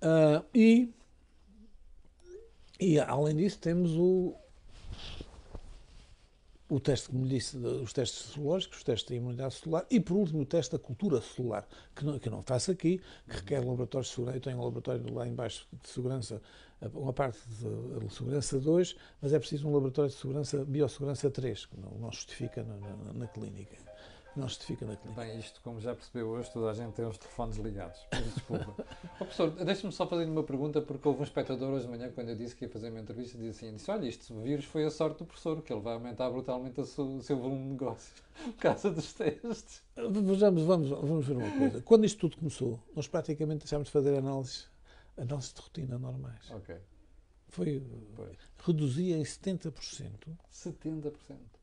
Ah, 0.00 0.42
e, 0.52 0.92
e 2.80 2.98
além 2.98 3.36
disso 3.36 3.58
temos 3.60 3.92
o, 3.96 4.34
o 6.68 6.80
teste, 6.80 7.08
como 7.10 7.26
disse, 7.28 7.56
de- 7.58 7.66
os 7.66 7.92
testes 7.92 8.32
serológicos, 8.32 8.78
os 8.78 8.84
testes 8.84 9.08
da 9.10 9.14
imunidade 9.16 9.54
celular 9.54 9.86
e 9.90 10.00
por 10.00 10.14
último 10.16 10.40
o 10.42 10.46
teste 10.46 10.72
da 10.72 10.78
cultura 10.78 11.20
celular, 11.20 11.68
que 11.94 12.04
não, 12.04 12.18
que 12.18 12.28
não 12.30 12.42
faço 12.42 12.70
aqui, 12.72 13.00
que 13.28 13.36
requer 13.36 13.60
laboratórios 13.60 14.08
de 14.08 14.14
segurança. 14.14 14.36
Eu 14.38 14.40
tenho 14.42 14.58
um 14.58 14.64
laboratório 14.64 15.14
lá 15.14 15.28
embaixo 15.28 15.68
de 15.80 15.88
segurança, 15.88 16.42
uma 16.94 17.12
parte 17.12 17.38
de 17.48 18.12
segurança 18.14 18.58
2, 18.58 18.96
mas 19.20 19.32
é 19.32 19.38
preciso 19.38 19.68
um 19.68 19.72
laboratório 19.74 20.10
de 20.10 20.16
segurança, 20.16 20.64
biossegurança 20.64 21.30
3, 21.30 21.66
que 21.66 21.76
não, 21.78 21.90
não 21.92 22.10
justifica 22.10 22.64
na, 22.64 22.76
na- 22.76 23.12
na 23.12 23.26
clínica. 23.28 23.76
Não 24.34 24.48
justifica 24.48 24.86
na 24.86 24.96
clínica. 24.96 25.20
Bem, 25.20 25.38
isto, 25.38 25.60
como 25.62 25.78
já 25.78 25.94
percebeu 25.94 26.28
hoje, 26.28 26.50
toda 26.50 26.70
a 26.70 26.74
gente 26.74 26.94
tem 26.94 27.04
os 27.04 27.18
telefones 27.18 27.58
ligados. 27.58 28.00
Desculpa. 28.34 28.74
Ó, 28.78 29.18
professor, 29.24 29.50
deixe-me 29.50 29.92
só 29.92 30.06
fazer 30.06 30.24
uma 30.24 30.42
pergunta, 30.42 30.80
porque 30.80 31.06
houve 31.06 31.20
um 31.20 31.24
espectador 31.24 31.70
hoje 31.70 31.84
de 31.84 31.90
manhã, 31.90 32.10
quando 32.10 32.30
eu 32.30 32.36
disse 32.36 32.56
que 32.56 32.64
ia 32.64 32.70
fazer 32.70 32.88
uma 32.90 33.00
entrevista, 33.00 33.36
disse 33.36 33.66
assim: 33.66 33.76
disse, 33.76 33.90
Olha, 33.90 34.06
isto, 34.06 34.34
o 34.34 34.40
vírus 34.40 34.64
foi 34.64 34.84
a 34.84 34.90
sorte 34.90 35.18
do 35.18 35.26
professor, 35.26 35.60
que 35.62 35.70
ele 35.72 35.82
vai 35.82 35.94
aumentar 35.94 36.30
brutalmente 36.30 36.80
o 36.80 36.86
seu, 36.86 37.16
o 37.16 37.22
seu 37.22 37.36
volume 37.36 37.62
de 37.64 37.70
negócios 37.72 38.22
por 38.44 38.54
causa 38.54 38.90
dos 38.90 39.12
testes. 39.12 39.82
Vejamos, 39.96 40.62
vamos, 40.62 40.88
vamos 40.88 41.26
ver 41.26 41.36
uma 41.36 41.50
coisa. 41.58 41.82
Quando 41.84 42.06
isto 42.06 42.18
tudo 42.20 42.38
começou, 42.38 42.80
nós 42.96 43.06
praticamente 43.06 43.60
deixámos 43.60 43.88
de 43.88 43.92
fazer 43.92 44.16
análises, 44.16 44.66
análises 45.16 45.52
de 45.52 45.60
rotina 45.60 45.98
normais. 45.98 46.50
Ok, 46.50 46.74
Foi, 47.48 47.82
pois. 48.16 48.38
reduzia 48.64 49.18
em 49.18 49.22
70% 49.22 50.10
70%. 50.50 51.12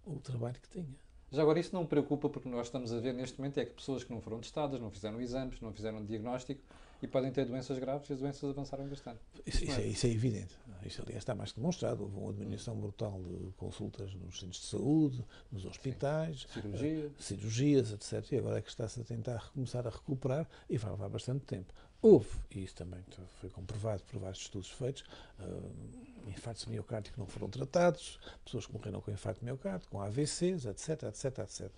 o 0.05 0.19
trabalho 0.19 0.55
que 0.61 0.69
tinha. 0.69 1.08
Já 1.31 1.43
agora, 1.43 1.59
isso 1.59 1.73
não 1.73 1.85
preocupa, 1.85 2.29
porque 2.29 2.49
nós 2.49 2.67
estamos 2.67 2.91
a 2.91 2.99
ver 2.99 3.13
neste 3.13 3.37
momento 3.37 3.59
é 3.59 3.65
que 3.65 3.73
pessoas 3.73 4.03
que 4.03 4.11
não 4.11 4.19
foram 4.19 4.39
testadas, 4.39 4.79
não 4.79 4.89
fizeram 4.89 5.21
exames, 5.21 5.61
não 5.61 5.71
fizeram 5.71 6.03
diagnóstico 6.03 6.61
e 7.01 7.07
podem 7.07 7.31
ter 7.31 7.45
doenças 7.45 7.77
graves 7.77 8.09
e 8.09 8.13
as 8.13 8.19
doenças 8.19 8.49
avançaram 8.49 8.87
bastante. 8.87 9.19
Isso, 9.45 9.63
isso, 9.63 9.79
é, 9.79 9.87
isso 9.87 10.07
é, 10.07 10.09
evidente. 10.09 10.57
Isso, 10.85 11.01
aliás, 11.01 11.21
está 11.21 11.35
mais 11.35 11.51
que 11.51 11.59
demonstrado. 11.59 12.03
Houve 12.03 12.17
uma 12.17 12.33
diminuição 12.33 12.75
brutal 12.75 13.21
de 13.21 13.51
consultas 13.53 14.13
nos 14.15 14.39
centros 14.39 14.61
de 14.61 14.67
saúde, 14.67 15.25
nos 15.51 15.65
hospitais, 15.65 16.47
Cirurgia. 16.53 17.05
uh, 17.05 17.11
cirurgias, 17.21 17.91
etc. 17.91 18.31
E 18.31 18.37
agora 18.37 18.59
é 18.59 18.61
que 18.61 18.69
está-se 18.69 18.99
a 18.99 19.03
tentar 19.03 19.51
começar 19.53 19.85
a 19.85 19.89
recuperar 19.89 20.47
e 20.69 20.77
vai 20.77 20.91
levar 20.91 21.09
bastante 21.09 21.45
tempo. 21.45 21.73
Houve, 22.01 22.29
e 22.51 22.63
isso 22.63 22.75
também 22.75 22.99
foi 23.41 23.49
comprovado 23.49 24.01
por 24.03 24.19
vários 24.19 24.41
estudos 24.41 24.69
feitos, 24.69 25.03
uh, 25.39 26.29
infartos 26.29 26.65
miocárdicos 26.65 27.15
que 27.15 27.19
não 27.19 27.27
foram 27.27 27.49
tratados, 27.49 28.19
pessoas 28.45 28.65
que 28.65 28.73
morreram 28.73 29.01
com 29.01 29.11
infarto 29.11 29.43
miocárdico, 29.43 29.91
com 29.91 30.01
AVCs, 30.01 30.65
etc, 30.65 31.03
etc, 31.03 31.39
etc. 31.39 31.69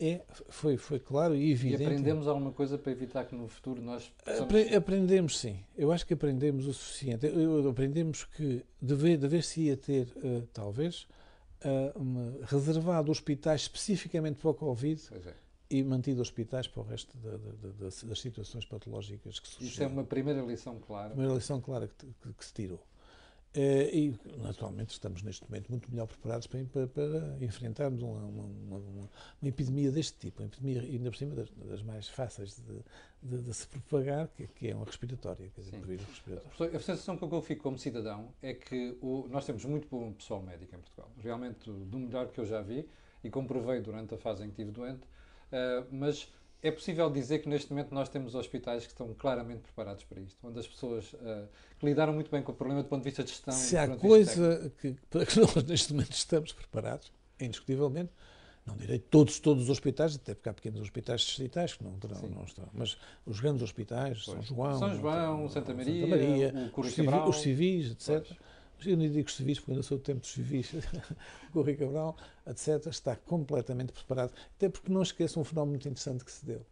É, 0.00 0.22
foi, 0.48 0.76
foi 0.76 1.00
claro 1.00 1.34
e 1.34 1.50
evidente. 1.50 1.82
E 1.82 1.86
aprendemos 1.86 2.28
alguma 2.28 2.52
coisa 2.52 2.78
para 2.78 2.92
evitar 2.92 3.24
que 3.24 3.34
no 3.34 3.48
futuro 3.48 3.82
nós 3.82 4.08
possamos... 4.24 4.42
Apre 4.42 4.74
aprendemos, 4.76 5.36
sim. 5.36 5.58
Eu 5.76 5.90
acho 5.90 6.06
que 6.06 6.14
aprendemos 6.14 6.68
o 6.68 6.72
suficiente. 6.72 7.26
Eu, 7.26 7.68
aprendemos 7.68 8.22
que 8.24 8.64
deve, 8.80 9.16
deve-se 9.16 9.62
ia 9.62 9.76
ter, 9.76 10.06
uh, 10.18 10.46
talvez, 10.52 11.08
uh, 11.64 11.98
uma, 11.98 12.46
reservado 12.46 13.10
hospitais 13.10 13.62
especificamente 13.62 14.36
para 14.36 14.50
o 14.50 14.54
Covid 14.54 15.02
é. 15.12 15.34
E 15.70 15.82
mantido 15.82 16.22
hospitais 16.22 16.66
para 16.66 16.80
o 16.80 16.84
resto 16.84 17.16
da, 17.18 17.36
da, 17.36 17.68
das, 17.78 18.02
das, 18.02 18.20
situações 18.20 18.64
patológicas 18.64 19.38
que 19.38 19.48
surgiram. 19.48 19.70
Isso 19.72 19.82
é 19.82 19.86
uma 19.86 20.04
primeira 20.04 20.40
lição 20.42 20.78
clara. 20.78 21.14
Uma 21.14 21.34
lição 21.34 21.60
clara 21.60 21.88
que, 21.88 22.06
que, 22.06 22.32
que 22.32 22.44
se 22.44 22.54
tirou. 22.54 22.82
Uh, 23.56 23.88
e, 23.92 24.14
naturalmente, 24.42 24.92
estamos 24.92 25.22
neste 25.22 25.42
momento 25.48 25.70
muito 25.70 25.90
melhor 25.90 26.06
preparados 26.06 26.46
para, 26.46 26.62
para, 26.66 26.86
para 26.86 27.36
enfrentarmos 27.40 28.02
uma, 28.02 28.20
uma, 28.20 28.44
uma, 28.44 28.78
uma, 28.78 29.08
epidemia 29.42 29.90
deste 29.90 30.18
tipo, 30.18 30.42
uma 30.42 30.48
epidemia, 30.48 30.82
ainda 30.82 31.10
por 31.10 31.16
cima, 31.16 31.34
das, 31.34 31.50
das 31.50 31.82
mais 31.82 32.06
fáceis 32.08 32.56
de, 32.56 32.84
de, 33.22 33.42
de, 33.42 33.54
se 33.54 33.66
propagar, 33.66 34.28
que, 34.28 34.46
que 34.48 34.68
é 34.68 34.74
uma 34.74 34.84
respiratória, 34.84 35.50
quer 35.54 35.62
dizer, 35.62 35.80
vírus 35.80 36.06
respiratório. 36.06 36.76
A 36.76 36.80
sensação 36.80 37.16
que 37.16 37.24
eu 37.24 37.42
fico 37.42 37.62
como 37.62 37.78
cidadão 37.78 38.28
é 38.42 38.52
que 38.52 38.96
o, 39.00 39.26
nós 39.30 39.46
temos 39.46 39.64
muito 39.64 39.88
bom 39.88 40.12
pessoal 40.12 40.42
médico 40.42 40.76
em 40.76 40.78
Portugal, 40.78 41.10
realmente 41.18 41.70
do 41.70 41.98
melhor 41.98 42.28
que 42.28 42.38
eu 42.38 42.44
já 42.44 42.60
vi 42.60 42.86
e 43.24 43.30
comprovei 43.30 43.80
durante 43.80 44.14
a 44.14 44.18
fase 44.18 44.44
em 44.44 44.50
que 44.50 44.60
estive 44.60 44.70
doente, 44.70 45.06
mas 45.90 46.28
é 46.62 46.70
possível 46.70 47.08
dizer 47.10 47.38
que 47.38 47.48
neste 47.48 47.70
momento 47.70 47.94
nós 47.94 48.08
temos 48.08 48.34
hospitais 48.34 48.84
que 48.84 48.92
estão 48.92 49.14
claramente 49.14 49.60
preparados 49.60 50.04
para 50.04 50.20
isto, 50.20 50.36
onde 50.42 50.58
as 50.58 50.66
pessoas 50.66 51.12
uh, 51.14 51.48
que 51.78 51.86
lidaram 51.86 52.12
muito 52.12 52.30
bem 52.30 52.42
com 52.42 52.52
o 52.52 52.54
problema 52.54 52.82
do 52.82 52.88
ponto 52.88 53.02
de 53.02 53.08
vista 53.08 53.22
de 53.22 53.30
gestão. 53.30 53.54
Se 53.54 53.76
há 53.76 53.96
coisa 53.96 54.72
que, 54.80 54.96
para 55.08 55.24
que 55.24 55.38
nós 55.38 55.62
neste 55.64 55.92
momento 55.92 56.12
estamos 56.12 56.52
preparados, 56.52 57.12
indiscutivelmente, 57.40 58.10
não 58.66 58.76
direi 58.76 58.98
todos, 58.98 59.38
todos 59.38 59.64
os 59.64 59.70
hospitais, 59.70 60.16
até 60.16 60.34
porque 60.34 60.48
há 60.48 60.52
pequenos 60.52 60.80
hospitais 60.80 61.20
distritais 61.22 61.74
que 61.74 61.84
não, 61.84 61.92
terão, 61.98 62.20
não 62.28 62.44
estão, 62.44 62.68
mas 62.72 62.98
os 63.24 63.40
grandes 63.40 63.62
hospitais, 63.62 64.24
pois. 64.24 64.36
São 64.36 64.42
João, 64.42 64.78
São 64.78 64.94
João, 64.96 65.48
Santa 65.48 65.72
Maria, 65.72 66.00
Santa 66.02 66.16
Maria 66.16 66.72
o 66.76 66.80
os, 66.80 66.92
civis, 66.92 67.28
os 67.28 67.40
civis, 67.40 67.90
etc. 67.92 68.26
Pois. 68.26 68.38
Eu 68.84 68.96
não 68.96 69.08
digo 69.08 69.30
civis, 69.30 69.58
porque 69.58 69.72
ainda 69.72 69.82
sou 69.82 69.98
do 69.98 70.04
tempo 70.04 70.20
dos 70.20 70.30
civis, 70.30 70.72
o 71.54 71.62
Rui 71.62 71.74
Cabral, 71.74 72.16
etc., 72.46 72.86
está 72.86 73.16
completamente 73.16 73.92
preparado. 73.92 74.32
Até 74.56 74.68
porque 74.68 74.92
não 74.92 75.02
esqueça 75.02 75.40
um 75.40 75.44
fenómeno 75.44 75.72
muito 75.72 75.88
interessante 75.88 76.24
que 76.24 76.32
se 76.32 76.44
deu. 76.44 76.64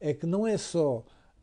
É 0.00 0.12
que 0.12 0.26
não 0.26 0.46
é 0.46 0.58
só 0.58 0.98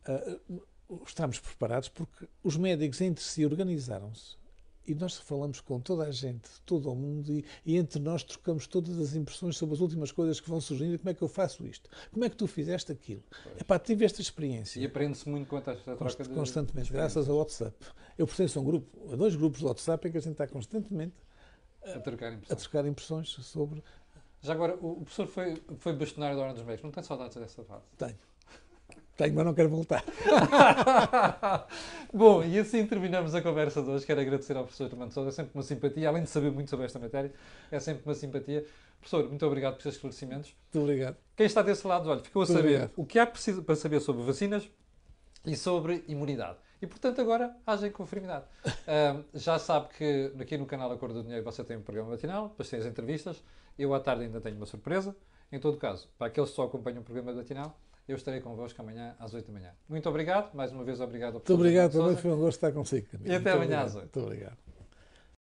uh, 0.08 0.62
estarmos 1.06 1.38
preparados, 1.38 1.88
porque 1.88 2.28
os 2.42 2.56
médicos 2.56 3.00
entre 3.00 3.24
si 3.24 3.44
organizaram-se 3.44 4.41
e 4.86 4.94
nós 4.94 5.16
falamos 5.16 5.60
com 5.60 5.80
toda 5.80 6.04
a 6.04 6.10
gente, 6.10 6.48
todo 6.66 6.90
o 6.90 6.94
mundo, 6.94 7.32
e, 7.32 7.44
e, 7.64 7.76
entre 7.76 8.00
nós 8.00 8.22
trocamos 8.22 8.66
todas 8.66 8.98
as 8.98 9.14
impressões 9.14 9.56
sobre 9.56 9.74
as 9.74 9.80
últimas 9.80 10.10
coisas 10.10 10.40
que 10.40 10.48
vão 10.48 10.60
surgindo 10.60 10.98
como 10.98 11.10
é 11.10 11.14
que 11.14 11.22
eu 11.22 11.28
faço 11.28 11.66
isto, 11.66 11.88
como 12.12 12.24
é 12.24 12.30
que 12.30 12.36
tu 12.36 12.46
fizeste 12.46 12.90
aquilo. 12.92 13.22
É 13.56 13.64
pá, 13.64 13.78
tive 13.78 14.04
esta 14.04 14.20
experiência. 14.20 14.80
E 14.80 14.84
aprende-se 14.84 15.28
muito 15.28 15.48
com 15.48 15.58
esta 15.58 15.74
troca 15.74 16.22
de 16.22 16.30
Constantemente, 16.30 16.86
de 16.86 16.92
graças 16.92 17.28
ao 17.28 17.36
WhatsApp. 17.36 17.76
Eu 18.18 18.26
pertenço 18.26 18.58
a 18.58 18.62
um 18.62 18.64
grupo, 18.64 19.12
a 19.12 19.16
dois 19.16 19.36
grupos 19.36 19.60
de 19.60 19.66
WhatsApp 19.66 20.08
em 20.08 20.10
que 20.10 20.18
a 20.18 20.20
gente 20.20 20.32
está 20.32 20.46
constantemente 20.46 21.14
a, 21.84 21.92
a, 21.92 22.00
trocar, 22.00 22.32
impressões. 22.32 22.50
a 22.50 22.56
trocar 22.56 22.86
impressões 22.86 23.28
sobre. 23.30 23.82
Já 24.40 24.52
agora, 24.52 24.74
o 24.74 25.02
professor 25.02 25.26
foi, 25.28 25.62
foi 25.78 25.92
bastonário 25.92 26.36
da 26.36 26.42
Ordem 26.42 26.56
dos 26.56 26.66
Médicos, 26.66 26.84
não 26.84 26.90
tem 26.90 27.02
saudades 27.02 27.36
dessa 27.36 27.62
fase? 27.62 27.84
Tenho. 27.96 28.18
Tenho, 29.22 29.36
mas 29.36 29.44
não 29.44 29.54
quero 29.54 29.68
voltar. 29.68 30.04
Bom, 32.12 32.42
e 32.42 32.58
assim 32.58 32.84
terminamos 32.84 33.36
a 33.36 33.40
conversa 33.40 33.80
de 33.80 33.88
hoje. 33.88 34.04
Quero 34.04 34.20
agradecer 34.20 34.56
ao 34.56 34.64
professor 34.64 34.90
Armando 34.90 35.12
Sousa. 35.12 35.28
É 35.28 35.32
sempre 35.32 35.52
uma 35.54 35.62
simpatia, 35.62 36.08
além 36.08 36.24
de 36.24 36.30
saber 36.30 36.50
muito 36.50 36.68
sobre 36.68 36.86
esta 36.86 36.98
matéria, 36.98 37.32
é 37.70 37.78
sempre 37.78 38.02
uma 38.04 38.16
simpatia. 38.16 38.66
Professor, 38.98 39.28
muito 39.28 39.46
obrigado 39.46 39.74
por 39.74 39.78
estes 39.78 39.94
esclarecimentos. 39.94 40.56
Muito 40.74 40.84
obrigado. 40.84 41.16
Quem 41.36 41.46
está 41.46 41.62
desse 41.62 41.86
lado, 41.86 42.10
olha, 42.10 42.18
ficou 42.18 42.42
a 42.42 42.46
muito 42.46 42.56
saber 42.56 42.68
obrigado. 42.68 42.92
o 42.96 43.06
que 43.06 43.18
há 43.20 43.24
para 43.26 43.76
saber 43.76 44.00
sobre 44.00 44.24
vacinas 44.24 44.68
e 45.46 45.54
sobre 45.54 46.02
imunidade. 46.08 46.58
E, 46.80 46.86
portanto, 46.88 47.20
agora 47.20 47.54
agem 47.64 47.92
com 47.92 48.04
firmidade. 48.04 48.44
Uh, 48.66 49.24
já 49.38 49.56
sabe 49.56 49.86
que 49.96 50.32
aqui 50.40 50.58
no 50.58 50.66
canal 50.66 50.90
Acordo 50.90 51.14
do 51.14 51.22
Dinheiro 51.22 51.44
você 51.44 51.62
tem 51.62 51.76
um 51.76 51.82
programa 51.82 52.10
matinal, 52.10 52.48
depois 52.48 52.68
tem 52.68 52.80
as 52.80 52.86
entrevistas. 52.86 53.40
Eu, 53.78 53.94
à 53.94 54.00
tarde, 54.00 54.24
ainda 54.24 54.40
tenho 54.40 54.56
uma 54.56 54.66
surpresa. 54.66 55.14
Em 55.52 55.60
todo 55.60 55.76
caso, 55.76 56.08
para 56.18 56.26
aqueles 56.26 56.50
que 56.50 56.56
só 56.56 56.64
acompanham 56.64 57.02
o 57.02 57.04
programa 57.04 57.32
matinal, 57.32 57.78
eu 58.12 58.16
estarei 58.16 58.40
convosco 58.40 58.80
amanhã 58.80 59.14
às 59.18 59.34
8 59.34 59.46
da 59.46 59.52
manhã. 59.52 59.70
Muito 59.88 60.08
obrigado, 60.08 60.54
mais 60.54 60.70
uma 60.72 60.84
vez 60.84 61.00
obrigado 61.00 61.34
Muito 61.34 61.54
obrigado, 61.54 61.92
também 61.92 62.16
foi 62.16 62.30
um 62.30 62.38
gosto 62.38 62.56
estar 62.58 62.72
consigo. 62.72 63.06
E 63.12 63.16
até 63.16 63.30
Muito 63.30 63.48
amanhã 63.48 63.56
obrigado. 63.56 63.86
às 63.86 63.94
8. 63.96 64.02
Muito 64.02 64.20
obrigado. 64.20 64.56